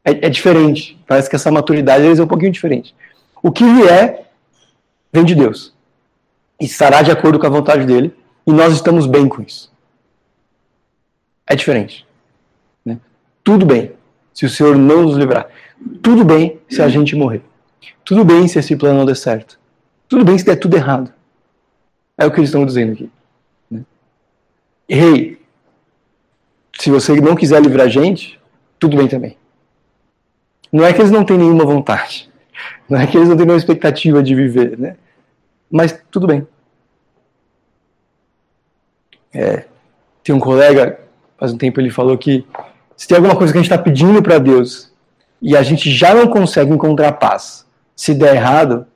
[0.06, 0.96] É, é, diferente.
[1.04, 2.94] Parece que essa maturidade é um pouquinho diferente.
[3.42, 4.30] O que vier,
[5.12, 5.74] vem de Deus.
[6.60, 8.14] E estará de acordo com a vontade dele.
[8.46, 9.72] E nós estamos bem com isso.
[11.44, 12.06] É diferente.
[12.84, 13.00] Né?
[13.42, 13.92] Tudo bem
[14.32, 15.48] se o Senhor não nos livrar.
[16.00, 17.42] Tudo bem se a gente morrer.
[18.04, 19.58] Tudo bem se esse plano não der certo.
[20.08, 21.12] Tudo bem se der tudo errado.
[22.16, 23.10] É o que eles estão dizendo aqui.
[23.68, 23.84] Né?
[24.88, 25.42] Rei,
[26.78, 28.40] se você não quiser livrar a gente,
[28.78, 29.36] tudo bem também.
[30.72, 32.30] Não é que eles não têm nenhuma vontade.
[32.88, 34.96] Não é que eles não têm nenhuma expectativa de viver, né?
[35.70, 36.46] Mas tudo bem.
[39.32, 39.64] É,
[40.22, 40.98] tem um colega,
[41.38, 42.46] faz um tempo ele falou que
[42.96, 44.90] se tem alguma coisa que a gente está pedindo para Deus
[45.42, 48.86] e a gente já não consegue encontrar paz, se der errado,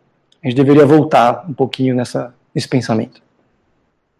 [0.42, 3.20] a gente deveria voltar um pouquinho nessa, nesse pensamento.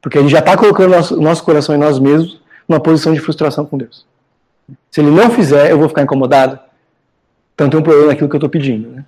[0.03, 3.13] Porque a gente já está colocando nosso, o nosso coração em nós mesmos numa posição
[3.13, 4.07] de frustração com Deus.
[4.91, 6.59] Se ele não fizer, eu vou ficar incomodado.
[7.61, 8.89] Então tem um problema naquilo que eu estou pedindo.
[8.89, 9.05] Né?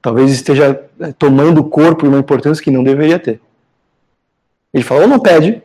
[0.00, 3.42] Talvez esteja é, tomando o corpo uma importância que não deveria ter.
[4.72, 5.62] Ele falou, ou não pede,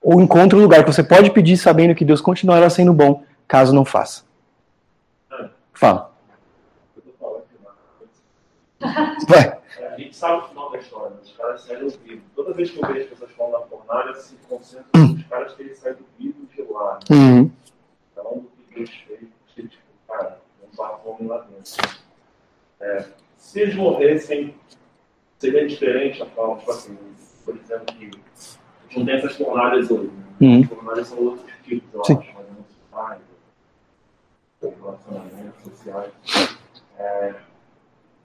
[0.00, 3.74] ou encontra um lugar que você pode pedir sabendo que Deus continuará sendo bom, caso
[3.74, 4.24] não faça.
[5.74, 6.10] Fala.
[9.28, 9.58] Vai.
[9.92, 12.22] A gente sabe o final da história, os caras saíram vivos.
[12.34, 15.14] Toda vez que eu vejo as pessoas falando da fornalha, se concentram hum.
[15.14, 17.00] os caras terem saído vivos de lá.
[17.10, 17.16] Né?
[17.16, 17.50] Uhum.
[18.12, 19.28] Então, o que Deus fez,
[20.80, 22.00] dá fome lá dentro.
[22.80, 23.04] É,
[23.36, 24.54] se eles morressem,
[25.38, 26.98] seria diferente a forma, tipo assim,
[27.44, 28.10] por exemplo, que
[28.96, 30.10] não tem essas fornalhas hoje.
[30.10, 30.24] Né?
[30.40, 30.60] Uhum.
[30.60, 32.18] As fornalhas são outros tipos, eu Sim.
[32.18, 33.20] acho, mas não sociais,
[34.60, 36.12] relacionamentos sociais.
[36.98, 37.34] É,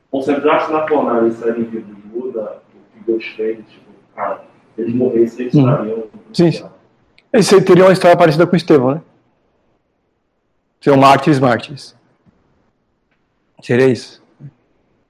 [0.10, 4.44] concentrar-se na fornalha e sair vivos muda o que Deus fez, tipo, cara,
[4.78, 5.70] eles morressem, eles uhum.
[5.70, 6.04] estariam.
[6.34, 6.52] Sim.
[6.52, 6.66] sim.
[7.32, 9.02] Esse teria uma história parecida com Estevão, né?
[10.80, 11.96] Ser mártires, mártires.
[13.62, 14.22] Seria isso.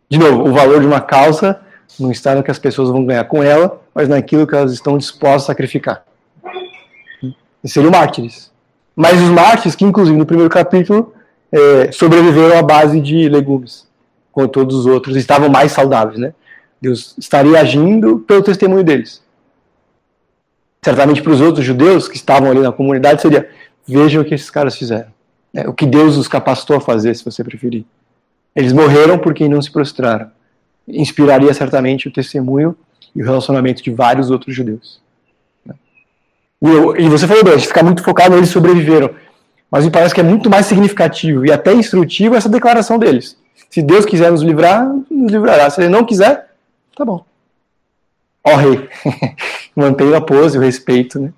[0.10, 1.60] De novo, o valor de uma causa
[2.00, 4.98] não está no que as pessoas vão ganhar com ela, mas naquilo que elas estão
[4.98, 6.06] dispostas a sacrificar.
[7.64, 8.52] E seriam mártires.
[8.96, 11.14] Mas os mártires, que inclusive no primeiro capítulo,
[11.52, 13.88] é, sobreviveram à base de legumes,
[14.32, 16.34] como todos os outros, estavam mais saudáveis, né?
[16.82, 19.24] Deus estaria agindo pelo testemunho deles.
[20.84, 23.50] Certamente para os outros judeus que estavam ali na comunidade seria:
[23.88, 25.08] vejam o que esses caras fizeram.
[25.54, 27.86] É, o que Deus os capacitou a fazer, se você preferir.
[28.56, 30.32] Eles morreram porque não se prostraram.
[30.88, 32.76] Inspiraria certamente o testemunho
[33.16, 35.02] e o relacionamento de vários outros judeus.
[36.62, 39.14] E, eu, e você falou, a gente ficar muito focado eles sobreviveram.
[39.70, 43.38] Mas me parece que é muito mais significativo e até instrutivo essa declaração deles.
[43.70, 45.70] Se Deus quiser nos livrar, nos livrará.
[45.70, 46.50] Se Ele não quiser,
[46.96, 47.26] tá bom.
[48.44, 48.88] Ó rei,
[49.76, 51.34] mantenha a pose, o respeito, né?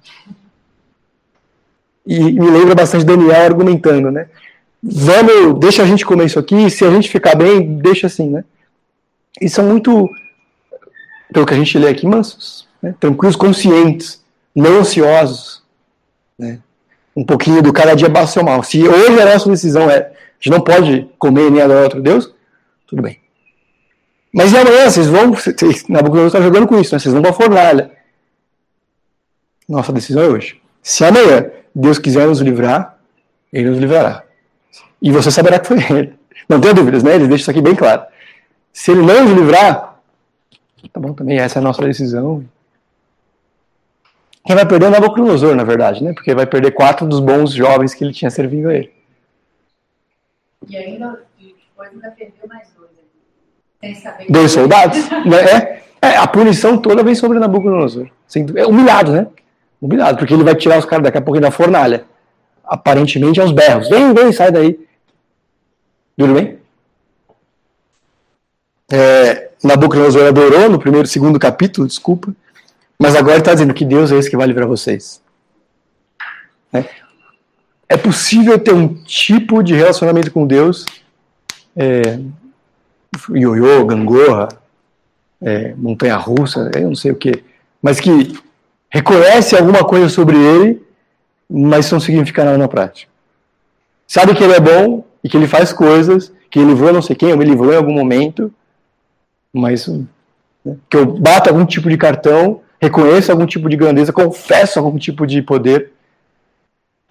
[2.06, 4.28] E me lembra bastante Daniel argumentando, né?
[4.82, 8.44] Vamos, deixa a gente comer isso aqui, se a gente ficar bem, deixa assim, né?
[9.42, 10.10] E são muito,
[11.34, 12.96] pelo que a gente lê aqui, mansos, né?
[13.00, 14.24] tranquilos, conscientes,
[14.56, 15.64] não ansiosos,
[16.38, 16.60] né?
[17.16, 18.62] Um pouquinho do cada dia basta o mal.
[18.62, 22.32] Se hoje a nossa decisão é, a gente não pode comer nem adorar outro Deus,
[22.86, 23.20] tudo bem.
[24.32, 27.00] Mas e amanhã vocês vão, vocês, Nabucodonosor está jogando com isso, né?
[27.00, 27.92] Vocês vão para a fornalha.
[29.68, 30.62] Nossa decisão é hoje.
[30.82, 32.98] Se amanhã Deus quiser nos livrar,
[33.52, 34.27] Ele nos livrará.
[35.08, 36.14] E você saberá que foi Ele.
[36.50, 37.16] Não tenha dúvidas, né?
[37.16, 38.04] Ele deixa isso aqui bem claro.
[38.74, 40.02] Se Ele não nos livrar,
[40.92, 42.44] tá bom também, essa é a nossa decisão.
[44.46, 46.12] Quem vai perder é o Nabucodonosor, na verdade, né?
[46.12, 48.92] Porque vai perder quatro dos bons jovens que ele tinha servindo a ele.
[50.68, 52.90] E ainda, e depois ainda perdeu mais dois.
[53.80, 54.98] Sem saber Dois soldados?
[55.10, 58.10] é, é, a punição toda vem sobre Nabucodonosor.
[58.56, 59.28] É humilhado, né?
[59.82, 62.04] Humilhado, porque ele vai tirar os caras daqui a pouco da fornalha.
[62.66, 63.88] Aparentemente aos berros.
[63.88, 64.87] Vem, vem, sai daí.
[66.18, 66.58] Tudo bem?
[68.92, 72.34] É, Nabucodonosor adorou no primeiro, segundo capítulo, desculpa.
[72.98, 75.22] Mas agora está dizendo que Deus é esse que vai livrar vocês.
[76.74, 76.86] É,
[77.90, 80.86] é possível ter um tipo de relacionamento com Deus,
[81.76, 82.20] é,
[83.30, 84.50] ioiô, gangorra,
[85.42, 87.44] é, montanha-russa, eu não sei o que,
[87.82, 88.38] mas que
[88.90, 90.82] reconhece alguma coisa sobre ele,
[91.48, 93.12] mas não significa nada na prática.
[94.08, 97.16] Sabe que ele é bom e que ele faz coisas, que ele livrou não sei
[97.16, 98.54] quem, ou me livrou em algum momento,
[99.54, 100.06] mas né,
[100.90, 105.26] que eu bato algum tipo de cartão, reconheço algum tipo de grandeza, confesso algum tipo
[105.26, 105.92] de poder,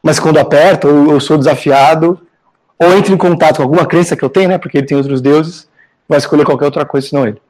[0.03, 2.21] mas quando aperto, ou eu sou desafiado,
[2.79, 5.21] ou entro em contato com alguma crença que eu tenho, né, porque ele tem outros
[5.21, 5.69] deuses,
[6.09, 7.41] vai escolher qualquer outra coisa senão ele.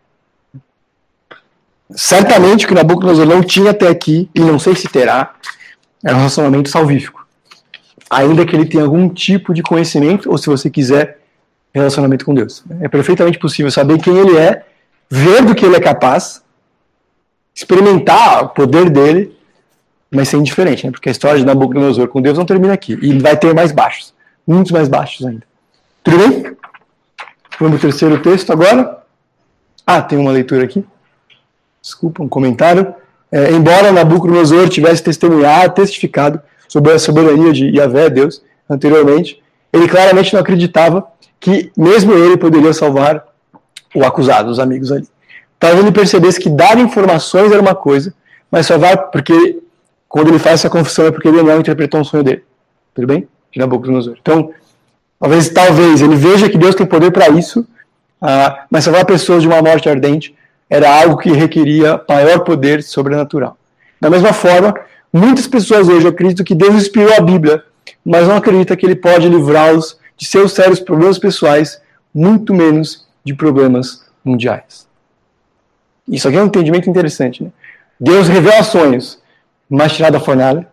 [1.91, 5.35] Certamente o que Nabucodonosor não tinha até aqui, e não sei se terá,
[6.05, 7.16] é um relacionamento salvífico.
[8.09, 11.19] Ainda que ele tenha algum tipo de conhecimento, ou se você quiser,
[11.75, 12.65] relacionamento com Deus.
[12.81, 14.65] É perfeitamente possível saber quem ele é,
[15.11, 16.43] ver do que ele é capaz,
[17.55, 19.37] experimentar o poder dele,
[20.11, 20.93] mas ser indiferente, né?
[20.93, 22.99] porque a história de Nabucodonosor com Deus não termina aqui.
[23.03, 24.15] E vai ter mais baixos,
[24.47, 25.43] muitos mais baixos ainda.
[26.03, 26.57] Tudo bem?
[27.59, 29.03] Vamos ao terceiro texto agora.
[29.87, 30.85] Ah, tem uma leitura aqui
[31.87, 32.93] desculpa, um comentário.
[33.31, 39.43] É, embora Nabucodonosor tivesse testemunhado, testificado sobre a soberania de Yahvé, Deus, anteriormente,
[39.73, 41.07] ele claramente não acreditava
[41.39, 43.25] que mesmo ele poderia salvar
[43.95, 45.07] o acusado, os amigos ali.
[45.59, 48.13] Talvez ele percebesse que dar informações era uma coisa,
[48.51, 49.59] mas só vai porque
[50.09, 52.45] quando ele faz essa confissão é porque ele não interpretou um sonho dele.
[52.95, 53.29] Tudo bem?
[53.53, 54.17] De Nabucodonosor.
[54.21, 54.51] Então,
[55.19, 57.67] talvez, talvez ele veja que Deus tem poder para isso,
[58.21, 60.35] ah, mas salvar pessoas de uma morte ardente
[60.69, 63.57] era algo que requeria maior poder sobrenatural.
[64.01, 64.75] Da mesma forma,
[65.17, 67.65] muitas pessoas hoje acreditam que Deus inspirou a Bíblia,
[68.05, 71.81] mas não acreditam que ele pode livrá-los de seus sérios problemas pessoais,
[72.15, 74.87] muito menos de problemas mundiais.
[76.09, 77.43] Isso aqui é um entendimento interessante.
[77.43, 77.51] Né?
[77.99, 79.21] Deus revela sonhos,
[79.69, 80.67] mas tirar da fornalha.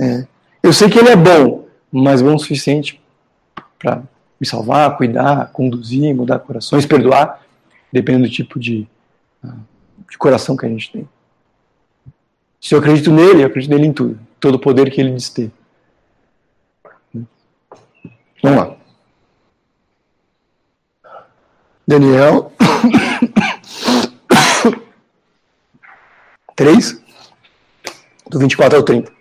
[0.00, 0.26] É.
[0.62, 3.00] Eu sei que ele é bom, mas bom o suficiente
[3.78, 4.02] para
[4.40, 7.44] me salvar, cuidar, conduzir, mudar corações, perdoar
[7.92, 8.88] dependendo do tipo de,
[9.44, 9.54] ah,
[10.10, 11.08] de coração que a gente tem.
[12.64, 15.28] Se eu acredito nele, eu acredito nele em tudo, todo o poder que ele diz
[15.28, 15.52] ter.
[18.42, 18.74] Vamos lá.
[21.86, 22.50] Daniel
[26.56, 27.02] 3,
[28.30, 29.12] do 24 ao 30.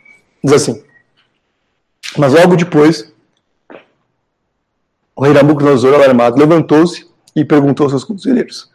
[0.42, 0.82] Diz assim:
[2.18, 3.14] Mas logo depois,
[5.18, 8.72] o rei Nabucodonosor, alarmado, levantou-se e perguntou aos seus conselheiros: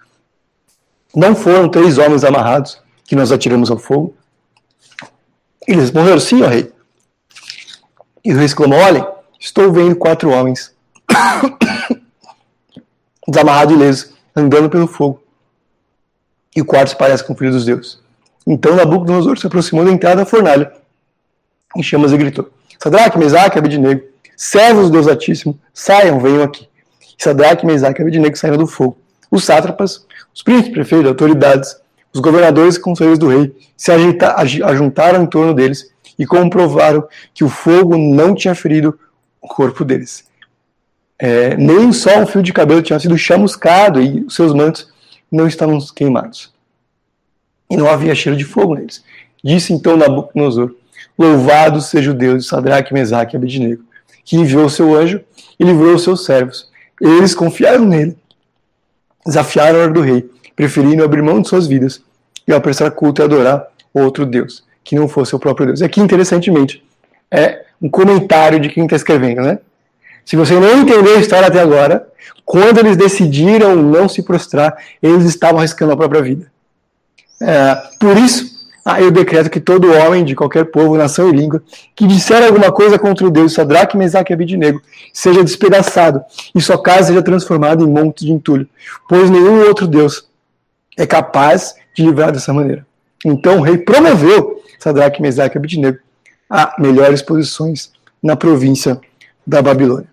[1.17, 4.15] Não foram três homens amarrados que nós atiramos ao fogo?
[5.69, 6.73] Eles responderam: Sim, ó rei.
[8.25, 9.07] E o rei exclamou: Olhem,
[9.39, 10.75] estou vendo quatro homens
[13.29, 15.23] desamarrados e ilesos, andando pelo fogo.
[16.57, 18.01] E o quarto se parece com o filho dos deuses.
[18.47, 20.73] Então Nabucodonosor se aproximou da entrada da fornalha,
[21.77, 24.03] em chamas e gritou: Sadraque, Mesaque, Abednego,
[24.35, 26.67] servos do Deus Altíssimo, saiam, venham aqui.
[27.19, 28.97] Sadraque, Mesaque e Abednego saíram do fogo.
[29.31, 31.77] Os sátrapas, os príncipes, prefeitos, autoridades,
[32.13, 33.93] os governadores e conselheiros do rei se
[34.65, 38.99] ajuntaram em torno deles e comprovaram que o fogo não tinha ferido
[39.41, 40.27] o corpo deles.
[41.19, 44.89] É, nem só um fio de cabelo tinha sido chamuscado e os seus mantos
[45.31, 46.53] não estavam queimados.
[47.71, 49.05] E não havia cheiro de fogo neles.
[49.45, 50.75] Disse então Nabucodonosor:
[51.19, 53.85] Louvado seja o Deus de Sadraque, Mesaque e Abednego,
[54.25, 55.21] que enviou seu anjo
[55.59, 56.69] e livrou os seus servos
[57.01, 58.17] eles confiaram nele,
[59.25, 62.03] desafiaram a ordem do rei, preferindo abrir mão de suas vidas
[62.45, 65.81] e ao prestar culto e adorar outro Deus, que não fosse o próprio Deus.
[65.81, 66.83] E aqui, interessantemente,
[67.31, 69.61] é um comentário de quem está escrevendo, né?
[70.25, 72.09] Se você não entendeu a história até agora,
[72.45, 76.51] quando eles decidiram não se prostrar, eles estavam arriscando a própria vida.
[77.41, 81.63] É, por isso, aí eu decreto que todo homem de qualquer povo, nação e língua
[81.95, 84.83] que disser alguma coisa contra o Deus Sadraque, Mesaque e Abidnego
[85.15, 86.21] seja despedaçado
[86.53, 88.69] e sua casa seja transformada em monte de entulho,
[89.09, 90.28] pois nenhum outro Deus
[90.97, 92.87] é capaz de livrar dessa maneira.
[93.25, 95.99] Então o rei promoveu Sadraque, Mesaque e Abidnego
[96.49, 99.01] a melhores posições na província
[99.47, 100.09] da Babilônia.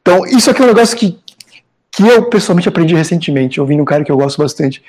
[0.00, 1.18] Então, isso aqui é um negócio que,
[1.92, 4.82] que eu pessoalmente aprendi recentemente, ouvindo um cara que eu gosto bastante,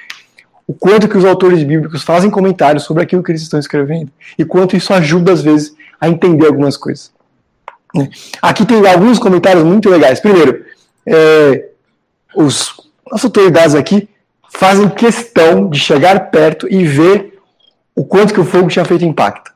[0.65, 4.45] o quanto que os autores bíblicos fazem comentários sobre aquilo que eles estão escrevendo e
[4.45, 7.11] quanto isso ajuda às vezes a entender algumas coisas.
[7.93, 8.09] Né?
[8.41, 10.19] Aqui tem alguns comentários muito legais.
[10.19, 10.63] Primeiro,
[11.05, 11.69] é,
[12.36, 12.74] os,
[13.11, 14.07] as autoridades aqui
[14.51, 17.39] fazem questão de chegar perto e ver
[17.95, 19.51] o quanto que o fogo tinha feito impacto.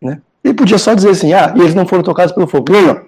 [0.00, 0.20] Né?
[0.42, 2.72] Ele podia só dizer assim, ah, e eles não foram tocados pelo fogo.
[2.72, 3.00] Não, não.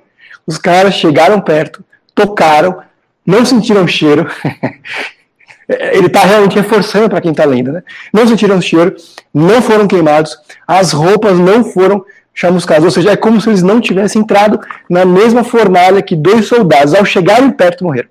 [0.47, 1.85] Os caras chegaram perto,
[2.15, 2.83] tocaram,
[3.27, 4.29] não sentiram cheiro.
[5.69, 7.83] Ele está realmente reforçando para quem está lendo, né?
[8.13, 8.95] Não sentiram cheiro,
[9.33, 10.37] não foram queimados,
[10.67, 12.85] as roupas não foram chamuscadas.
[12.85, 16.95] Ou seja, é como se eles não tivessem entrado na mesma fornalha que dois soldados,
[16.95, 18.09] ao chegarem perto, morreram.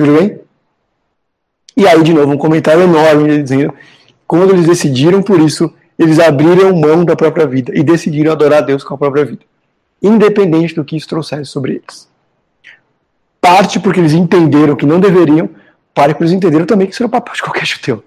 [0.00, 0.40] Tudo bem?
[1.76, 3.74] E aí, de novo, um comentário enorme dizendo:
[4.26, 8.62] quando eles decidiram por isso, eles abriram mão da própria vida e decidiram adorar a
[8.62, 9.42] Deus com a própria vida,
[10.02, 12.08] independente do que isso trouxesse sobre eles.
[13.42, 15.50] Parte porque eles entenderam que não deveriam,
[15.94, 18.02] parte porque eles entenderam também que isso era o papel de qualquer judeu.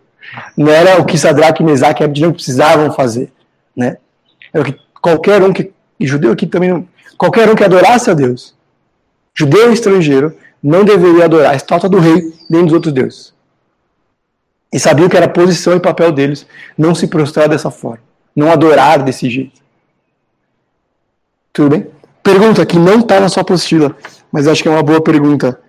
[0.58, 3.32] Não era o que Sadraque, Mesaque e Abednego precisavam fazer,
[3.76, 3.98] né?
[4.52, 6.90] Era o que qualquer um que e judeu aqui também
[7.20, 8.56] qualquer um que adorasse a Deus,
[9.36, 13.34] judeu ou estrangeiro, não deveria adorar a estátua do rei nem dos outros deuses.
[14.72, 16.48] E sabiam que era posição e papel deles
[16.78, 18.04] não se prostrar dessa forma,
[18.36, 19.62] não adorar desse jeito.
[21.52, 21.88] Tudo bem?
[22.24, 23.96] Pergunta que não está na sua apostila,
[24.32, 25.60] mas acho que é uma boa pergunta.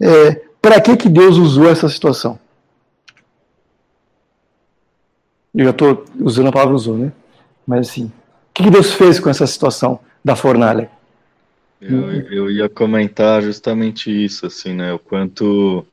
[0.00, 2.38] É, Para que, que Deus usou essa situação?
[5.54, 7.12] Eu já estou usando a palavra usou, né?
[7.66, 8.12] Mas assim, o
[8.54, 10.90] que, que Deus fez com essa situação da fornalha?
[11.80, 14.92] Eu, eu ia comentar justamente isso, assim, né?
[14.92, 15.86] O quanto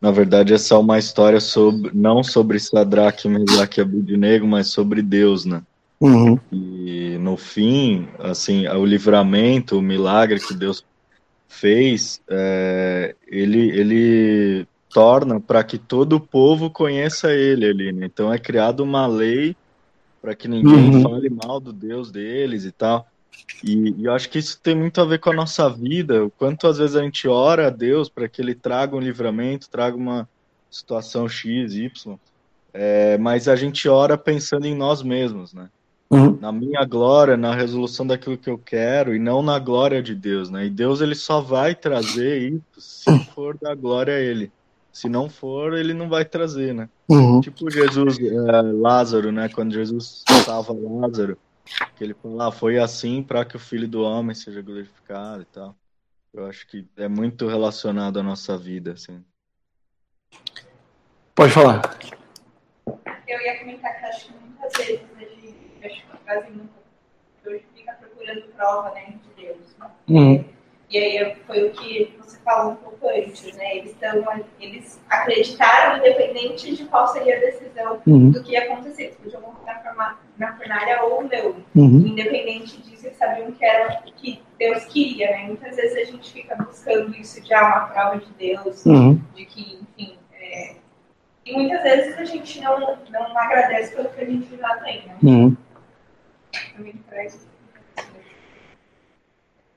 [0.00, 5.02] na verdade, essa é uma história sobre não sobre Sadraque, Mesaque e Abednego, mas sobre
[5.02, 5.62] Deus, né?
[6.00, 6.38] Uhum.
[6.52, 10.84] E no fim, assim, o livramento, o milagre que Deus
[11.48, 18.06] fez, é, ele, ele torna para que todo o povo conheça ele ali, né?
[18.06, 19.56] Então é criada uma lei
[20.20, 21.02] para que ninguém uhum.
[21.02, 23.06] fale mal do Deus deles e tal.
[23.62, 26.30] E, e, eu acho que isso tem muito a ver com a nossa vida, o
[26.30, 29.96] quanto às vezes a gente ora a Deus para que Ele traga um livramento, traga
[29.96, 30.28] uma
[30.70, 32.18] situação X, Y,
[32.72, 35.68] é, mas a gente ora pensando em nós mesmos, né?
[36.08, 36.38] Uhum.
[36.40, 40.50] Na minha glória, na resolução daquilo que eu quero e não na glória de Deus,
[40.50, 40.66] né?
[40.66, 44.52] E Deus ele só vai trazer isso se for da glória a Ele.
[44.92, 46.88] Se não for, ele não vai trazer, né?
[47.06, 47.42] Uhum.
[47.42, 49.46] Tipo Jesus, é, Lázaro, né?
[49.46, 51.36] Quando Jesus salva Lázaro,
[51.96, 55.46] que ele fala, ah, foi assim para que o filho do homem seja glorificado e
[55.46, 55.76] tal.
[56.32, 59.24] Eu acho que é muito relacionado à nossa vida, assim.
[61.34, 61.82] Pode falar.
[63.26, 66.72] Eu ia comentar que acho que muitas vezes a gente, acho que quase nunca,
[67.46, 69.76] hoje fica procurando prova né, de Deus.
[69.78, 69.90] Né?
[70.08, 70.55] Uhum.
[70.88, 73.78] E aí foi o que você falou um pouco antes, né?
[73.78, 74.24] Eles, tão,
[74.60, 78.30] eles acreditaram, independente de qual seria a decisão uhum.
[78.30, 79.04] do que ia acontecer.
[79.04, 79.82] Eles podiam voltar
[80.38, 81.56] na fornalha ou não.
[81.74, 82.06] Uhum.
[82.06, 85.44] Independente disso, eles sabiam que era o que Deus queria, né?
[85.46, 89.20] Muitas vezes a gente fica buscando isso de ah, uma prova de Deus, uhum.
[89.34, 90.18] de que, enfim.
[90.32, 90.76] É...
[91.44, 95.16] E muitas vezes a gente não, não agradece pelo que a gente já tem, né?
[95.22, 95.56] Uhum.
[96.76, 97.46] Também traz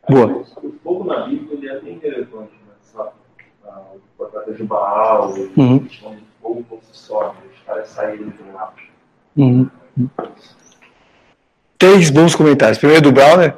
[0.09, 0.43] Boa.
[0.63, 2.73] O fogo na Bíblia ele é bem relevante, né?
[2.81, 3.09] Sabe?
[3.63, 5.79] O batata de Baal, Uhum.
[5.79, 7.39] questão do fogo por si só, né?
[7.53, 8.73] os caras saírem do lá.
[9.37, 9.69] Uhum.
[11.77, 12.77] Três bons comentários.
[12.77, 13.55] Primeiro do Browner,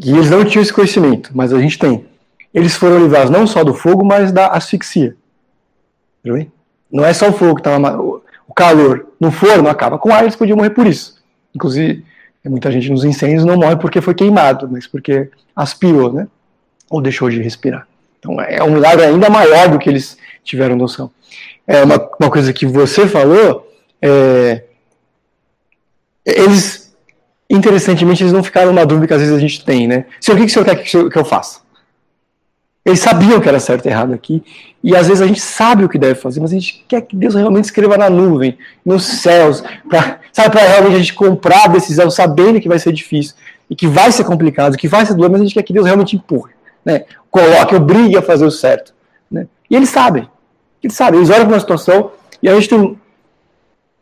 [0.00, 2.06] que eles não tinham esse conhecimento, mas a gente tem.
[2.54, 5.16] Eles foram livrados não só do fogo, mas da asfixia.
[6.24, 6.50] Bem?
[6.90, 8.00] Não é só o fogo que estava.
[8.00, 11.22] O calor no forno acaba com ar, eles podiam morrer por isso.
[11.54, 12.04] Inclusive,
[12.48, 16.26] muita gente nos incêndios não morre porque foi queimado, mas porque aspirou, né?
[16.90, 17.86] Ou deixou de respirar.
[18.18, 21.10] Então é um milagre ainda maior do que eles tiveram noção.
[21.66, 23.70] É uma, uma coisa que você falou,
[24.00, 24.64] é,
[26.24, 26.94] eles,
[27.48, 30.06] interessantemente, eles não ficaram na dúvida que às vezes a gente tem, né?
[30.20, 31.60] Se o que, que o senhor quer que eu faça?
[32.88, 34.42] Eles sabiam que era certo e errado aqui.
[34.82, 37.14] E às vezes a gente sabe o que deve fazer, mas a gente quer que
[37.14, 41.68] Deus realmente escreva na nuvem, nos céus, pra, sabe, para realmente a gente comprar a
[41.68, 43.34] decisão sabendo que vai ser difícil
[43.68, 45.84] e que vai ser complicado, que vai ser doer, mas a gente quer que Deus
[45.84, 47.04] realmente empurre, né?
[47.30, 48.94] Coloque, obrigue a fazer o certo.
[49.30, 49.46] Né?
[49.68, 50.26] E eles sabem.
[50.82, 52.12] Eles sabem, eles olham para uma situação
[52.42, 52.98] e a gente tem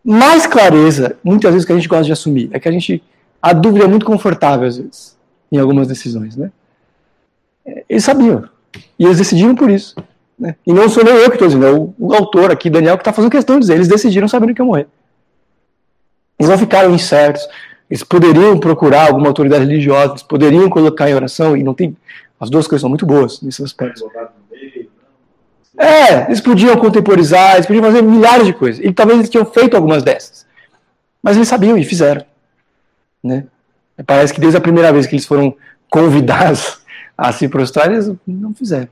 [0.05, 2.51] mais clareza, muitas vezes, que a gente gosta de assumir.
[2.53, 3.03] É que a gente.
[3.43, 5.19] A dúvida é muito confortável, às vezes,
[5.51, 6.53] em algumas decisões, né?
[7.89, 8.49] Eles sabiam.
[8.99, 9.95] E eles decidiram por isso.
[10.39, 10.55] Né?
[10.67, 13.03] E não sou nem eu que estou dizendo, é o, o, autor aqui, Daniel, que
[13.03, 13.75] está fazendo questão de dizer.
[13.75, 14.87] Eles decidiram sabendo que ia morrer.
[16.39, 17.47] Eles não ficaram incertos.
[17.91, 21.97] Eles poderiam procurar alguma autoridade religiosa, eles poderiam colocar em oração, e não tem.
[22.39, 24.11] As duas coisas são muito boas nesse aspecto.
[25.79, 28.85] É, eles podiam contemporizar, eles podiam fazer milhares de coisas.
[28.85, 30.45] E talvez eles tinham feito algumas dessas.
[31.23, 32.25] Mas eles sabiam e fizeram.
[33.23, 33.47] Né?
[34.07, 35.55] Parece que desde a primeira vez que eles foram
[35.91, 36.81] convidados
[37.17, 38.89] a se prostrar, eles não fizeram.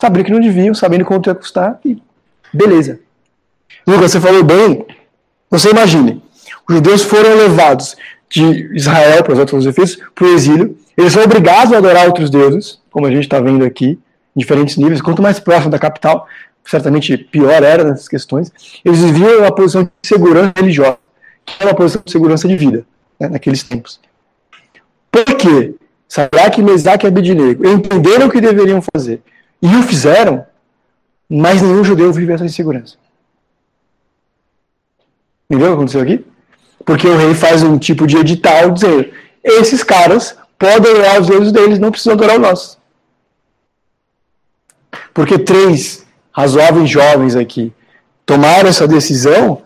[0.00, 2.02] Sabiam que não deviam, sabendo quanto ia custar, e
[2.52, 3.00] beleza.
[3.86, 4.84] Lucas, você falou bem.
[5.50, 6.22] Você imagine,
[6.68, 7.96] os judeus foram levados
[8.28, 10.76] de Israel, para os outros efeitos, para o exílio.
[10.96, 13.98] Eles são obrigados a adorar outros deuses, como a gente está vendo aqui
[14.36, 16.26] em diferentes níveis, quanto mais próximo da capital,
[16.64, 18.52] certamente pior era nessas questões,
[18.84, 20.98] eles viviam uma posição de segurança religiosa,
[21.44, 22.84] que era uma posição de segurança de vida,
[23.20, 24.00] né, naqueles tempos.
[25.10, 25.74] Por quê?
[26.14, 29.20] Sadraque, Mesaque e Abednego entenderam o que deveriam fazer
[29.60, 30.46] e o fizeram,
[31.28, 32.96] mas nenhum judeu vive essa insegurança.
[35.50, 36.24] Entendeu o que aconteceu aqui?
[36.84, 39.10] Porque o rei faz um tipo de edital dizendo:
[39.42, 42.78] esses caras podem adorar os deuses deles, não precisam adorar o nosso.
[45.12, 47.72] Porque três razoáveis jovens aqui
[48.24, 49.62] tomaram essa decisão,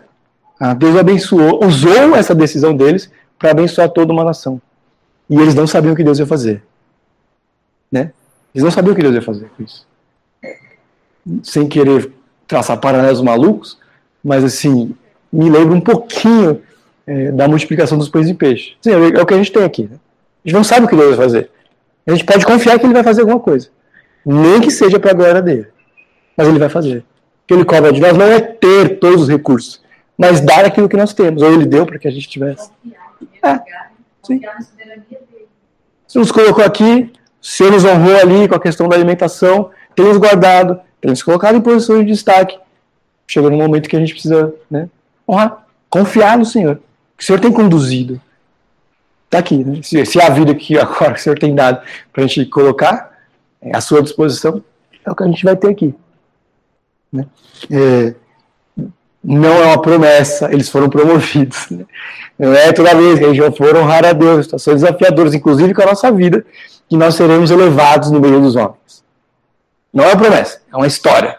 [0.58, 4.58] ah, Deus abençoou, usou essa decisão deles para abençoar toda uma nação.
[5.28, 6.62] E eles não sabiam o que Deus ia fazer.
[7.90, 8.12] Né?
[8.54, 9.86] Eles não sabiam o que Deus ia fazer com isso.
[11.42, 12.12] Sem querer
[12.46, 13.78] traçar paralelos malucos,
[14.24, 14.94] mas assim,
[15.32, 16.62] me lembra um pouquinho
[17.06, 18.74] é, da multiplicação dos pães e peixes.
[18.80, 19.82] Sim, é o que a gente tem aqui.
[19.82, 19.96] Né?
[20.44, 21.50] A gente não sabe o que Deus vai fazer.
[22.06, 23.68] A gente pode confiar que ele vai fazer alguma coisa.
[24.24, 25.66] Nem que seja para a glória dele.
[26.36, 26.98] Mas ele vai fazer.
[26.98, 27.04] O
[27.46, 29.82] que ele cobra de nós não é ter todos os recursos,
[30.16, 31.42] mas dar aquilo que nós temos.
[31.42, 32.70] Ou ele deu para que a gente tivesse.
[33.42, 33.87] É.
[34.28, 34.40] Sim.
[36.06, 37.10] Se nos colocou aqui,
[37.40, 41.22] o Senhor nos honrou ali com a questão da alimentação, tem nos guardado, tem nos
[41.22, 42.58] colocado em posições de destaque.
[43.26, 44.88] Chegou no momento que a gente precisa né,
[45.28, 46.80] honrar, confiar no Senhor.
[47.16, 48.20] Que o Senhor tem conduzido.
[49.24, 49.80] Está aqui, né?
[49.82, 53.18] Se, se a vida que agora que o Senhor tem dado para a gente colocar,
[53.60, 54.62] é, à sua disposição,
[55.04, 55.94] é o que a gente vai ter aqui.
[57.12, 57.26] Né?
[57.70, 58.14] É,
[59.36, 61.68] não é uma promessa, eles foram promovidos.
[61.70, 61.84] Né?
[62.38, 65.82] Não é toda vez que a gente for honrar a Deus, situações desafiadoras, inclusive com
[65.82, 66.46] a nossa vida,
[66.88, 69.04] que nós seremos elevados no meio dos homens.
[69.92, 71.38] Não é uma promessa, é uma história.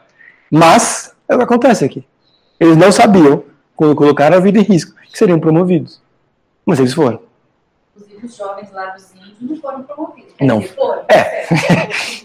[0.51, 2.05] Mas é o que acontece aqui.
[2.59, 3.43] Eles não sabiam,
[3.75, 6.01] quando colocaram a vida em risco, que seriam promovidos.
[6.65, 7.19] Mas eles foram.
[7.95, 9.09] Inclusive os jovens lá dos
[9.41, 10.33] não foram promovidos.
[10.41, 10.61] Não.
[10.61, 11.47] foram, é.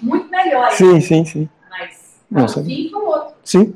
[0.02, 0.70] muito melhor.
[0.72, 1.48] Sim, sim, sim.
[1.70, 3.34] Mas não, fim foi outro.
[3.44, 3.74] Sim.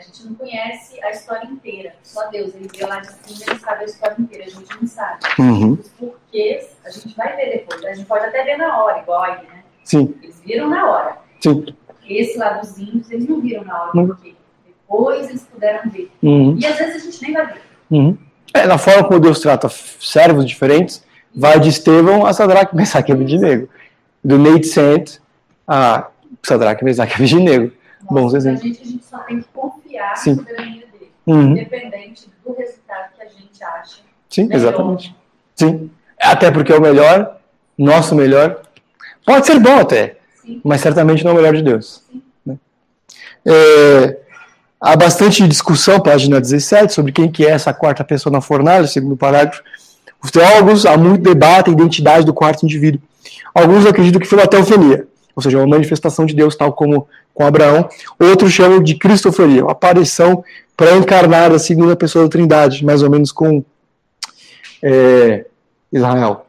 [0.00, 1.92] A gente não conhece a história inteira.
[2.02, 4.44] Só Deus, ele vê lá de cima, ele sabe a história inteira.
[4.46, 5.18] A gente não sabe.
[5.38, 5.72] Uhum.
[5.72, 7.84] Os porquês, a gente vai ver depois.
[7.84, 9.62] A gente pode até ver na hora, igual aí, né?
[9.84, 10.14] Sim.
[10.22, 11.18] Eles viram na hora.
[11.38, 11.66] Sim.
[12.08, 14.06] Esse lá dos índios, eles não viram na hora, Uhum.
[14.08, 14.34] porque
[14.66, 16.10] depois eles puderam ver.
[16.22, 16.56] Uhum.
[16.58, 17.62] E às vezes a gente nem vai ver.
[17.90, 18.18] Uhum.
[18.54, 21.04] É, na forma como Deus trata servos diferentes,
[21.36, 23.68] vai de Estevão a Sadraque, Mesaque e Abednego.
[24.24, 25.18] Do Nate Sant
[25.68, 26.08] a
[26.42, 27.72] Sadraque, Mesaque e Abednego.
[28.10, 28.62] Bons exemplos.
[28.62, 29.48] A gente, a gente só tem que
[30.16, 30.36] Sim.
[30.36, 31.12] soberania dele.
[31.26, 31.52] Uhum.
[31.52, 34.00] Independente do resultado que a gente acha.
[34.28, 34.56] Sim, melhor.
[34.56, 35.16] exatamente.
[35.56, 35.90] Sim.
[36.20, 37.38] Até porque é o melhor,
[37.76, 38.62] nosso melhor,
[39.24, 40.60] pode ser bom até, Sim.
[40.64, 42.02] mas certamente não é o melhor de Deus.
[42.44, 42.56] Né?
[43.46, 44.18] É,
[44.80, 49.16] há bastante discussão, página 17, sobre quem que é essa quarta pessoa na fornalha, segundo
[49.16, 49.62] parágrafo.
[50.22, 53.00] Os teólogos há muito debate a identidade do quarto indivíduo.
[53.54, 55.06] Alguns acreditam que foi uma teofania,
[55.40, 57.88] ou seja, uma manifestação de Deus, tal como com Abraão.
[58.18, 60.44] Outros chamam de cristoforia, uma aparição
[60.76, 63.64] pré-encarnada, segunda pessoa da Trindade, mais ou menos com
[64.82, 65.46] é,
[65.90, 66.46] Israel.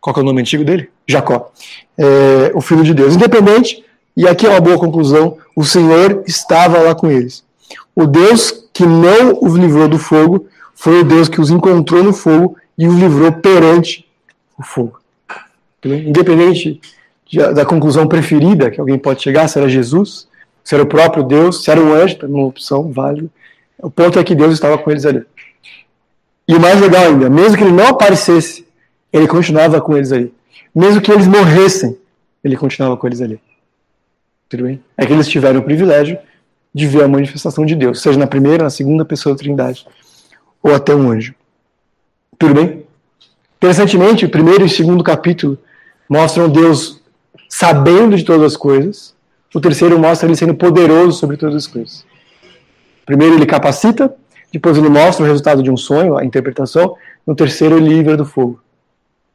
[0.00, 0.88] Qual é o nome antigo dele?
[1.06, 1.50] Jacó.
[1.98, 3.14] É, o filho de Deus.
[3.14, 3.84] Independente,
[4.16, 7.44] e aqui é uma boa conclusão, o Senhor estava lá com eles.
[7.94, 12.12] O Deus que não os livrou do fogo foi o Deus que os encontrou no
[12.12, 14.06] fogo e os livrou perante
[14.58, 15.00] o fogo.
[15.84, 16.80] Independente
[17.32, 20.28] da conclusão preferida que alguém pode chegar, se era Jesus,
[20.62, 23.28] se era o próprio Deus, se era um anjo, também uma opção válida.
[23.78, 25.24] O ponto é que Deus estava com eles ali.
[26.46, 28.66] E o mais legal ainda, mesmo que ele não aparecesse,
[29.12, 30.32] ele continuava com eles ali.
[30.74, 31.96] Mesmo que eles morressem,
[32.42, 33.40] ele continuava com eles ali.
[34.48, 34.82] Tudo bem?
[34.96, 36.18] É que eles tiveram o privilégio
[36.74, 39.86] de ver a manifestação de Deus, seja na primeira, na segunda pessoa da Trindade,
[40.62, 41.34] ou até um anjo.
[42.38, 42.84] Tudo bem?
[43.56, 45.56] Interessantemente, o primeiro e o segundo capítulo
[46.08, 47.00] mostram Deus
[47.48, 49.14] sabendo de todas as coisas.
[49.54, 52.04] O terceiro mostra ele sendo poderoso sobre todas as coisas.
[53.06, 54.14] Primeiro ele capacita,
[54.52, 56.96] depois ele mostra o resultado de um sonho, a interpretação.
[57.26, 58.60] No terceiro ele livra do fogo.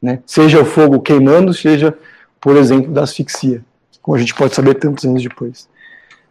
[0.00, 0.20] Né?
[0.26, 1.94] Seja o fogo queimando, seja,
[2.40, 3.62] por exemplo, da asfixia.
[4.00, 5.68] Como a gente pode saber tantos anos depois.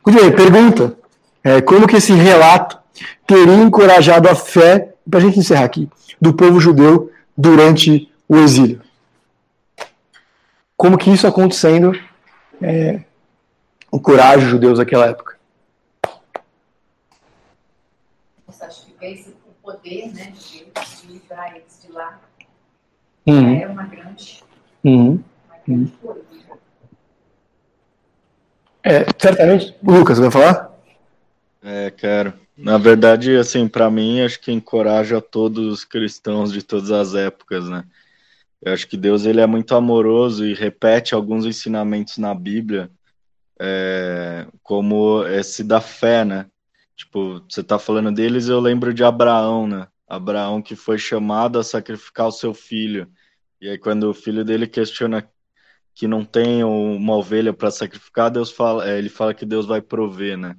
[0.06, 0.96] Muito bem, pergunta.
[1.44, 2.78] É, como que esse relato
[3.28, 5.88] teria encorajado a fé, para a gente encerrar aqui,
[6.20, 8.82] do povo judeu durante o exílio?
[10.80, 11.92] Como que isso acontecendo
[12.62, 13.04] é,
[13.92, 15.38] encoraja os judeus daquela época?
[18.48, 22.18] Você acha que esse o poder né, de Deus de livrar eles de lá
[23.28, 23.60] Uhum.
[23.60, 24.42] é uma grande,
[24.86, 25.22] Uhum.
[25.50, 26.22] uma grande coisa.
[28.82, 29.76] É, certamente.
[29.84, 30.72] Lucas, vai falar?
[31.62, 32.34] É, quero.
[32.56, 37.68] Na verdade, assim, para mim, acho que encoraja todos os cristãos de todas as épocas,
[37.68, 37.84] né?
[38.62, 42.92] Eu acho que Deus ele é muito amoroso e repete alguns ensinamentos na Bíblia,
[43.60, 46.50] é, como esse da fé, né?
[46.96, 49.88] Tipo, você tá falando deles, eu lembro de Abraão, né?
[50.08, 53.10] Abraão que foi chamado a sacrificar o seu filho.
[53.62, 55.30] E aí, quando o filho dele questiona
[55.94, 59.82] que não tem uma ovelha para sacrificar, Deus fala, é, ele fala que Deus vai
[59.82, 60.56] prover, né?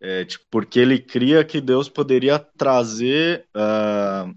[0.00, 4.30] É, tipo, porque ele cria que Deus poderia trazer ah,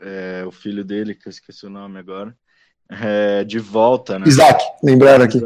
[0.00, 2.36] é, o filho dele, que eu esqueci o nome agora,
[2.88, 4.26] é, de volta, né?
[4.26, 5.40] Isaac, lembraram aqui.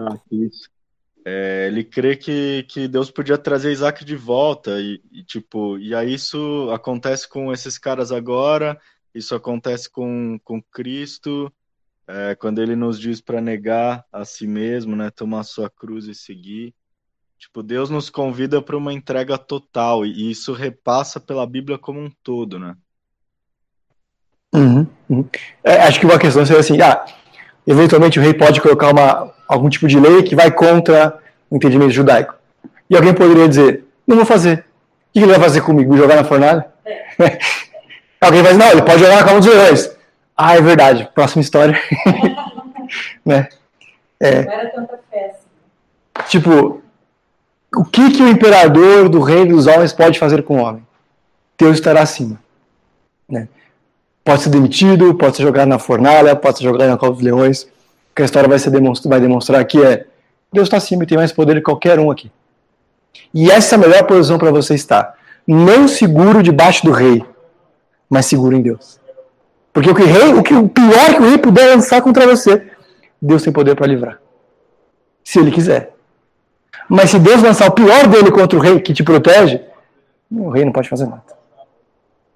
[1.24, 5.94] É, ele crê que, que Deus podia trazer Isaac de volta e, e, tipo e
[5.94, 8.80] aí isso acontece com esses caras agora
[9.14, 11.53] isso acontece com, com Cristo
[12.09, 16.14] é, quando ele nos diz para negar a si mesmo né tomar sua cruz e
[16.14, 16.74] seguir
[17.38, 22.11] tipo Deus nos convida para uma entrega total e isso repassa pela Bíblia como um
[22.24, 22.76] todo né
[24.53, 25.24] Uhum, uhum.
[25.64, 27.05] É, acho que uma questão seria assim, ah,
[27.66, 31.18] eventualmente o rei pode colocar uma, algum tipo de lei que vai contra
[31.50, 32.34] o entendimento judaico.
[32.88, 34.59] E alguém poderia dizer, não vou fazer.
[34.59, 35.92] O que ele vai fazer comigo?
[35.92, 36.66] Me jogar na fornalha?
[36.84, 37.05] É.
[38.20, 39.96] alguém vai dizer, não, ele pode jogar na cama dos leões.
[40.36, 41.09] Ah, é verdade.
[41.14, 41.78] Próxima história.
[43.24, 43.48] né?
[44.20, 45.40] É, Não era tanta festa.
[46.28, 46.82] tipo,
[47.74, 50.86] o que, que o imperador do reino dos homens pode fazer com o homem?
[51.59, 52.40] Deus estará acima.
[53.28, 53.48] Né?
[54.24, 57.62] Pode ser demitido, pode ser jogado na fornalha, pode ser jogado na cova dos leões.
[57.62, 60.06] O que a história vai, ser demonstra, vai demonstrar aqui é
[60.52, 62.30] Deus está acima e tem mais poder que qualquer um aqui.
[63.32, 65.14] E essa é a melhor posição para você estar.
[65.46, 67.24] Não seguro debaixo do rei,
[68.08, 69.00] mas seguro em Deus.
[69.72, 72.26] Porque o que, o rei, o, que, o pior que o rei puder lançar contra
[72.26, 72.70] você,
[73.20, 74.20] Deus tem poder para livrar.
[75.24, 75.94] Se ele quiser.
[76.88, 79.62] Mas se Deus lançar o pior dele contra o rei que te protege,
[80.30, 81.22] o rei não pode fazer nada.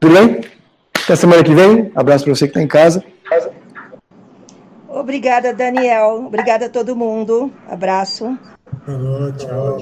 [0.01, 0.41] Tudo bem?
[1.07, 1.93] Até semana que vem.
[1.95, 3.05] Abraço para você que está em casa.
[4.89, 6.25] Obrigada, Daniel.
[6.27, 7.53] Obrigada a todo mundo.
[7.69, 8.37] Abraço.
[8.85, 9.79] Falou, tchau.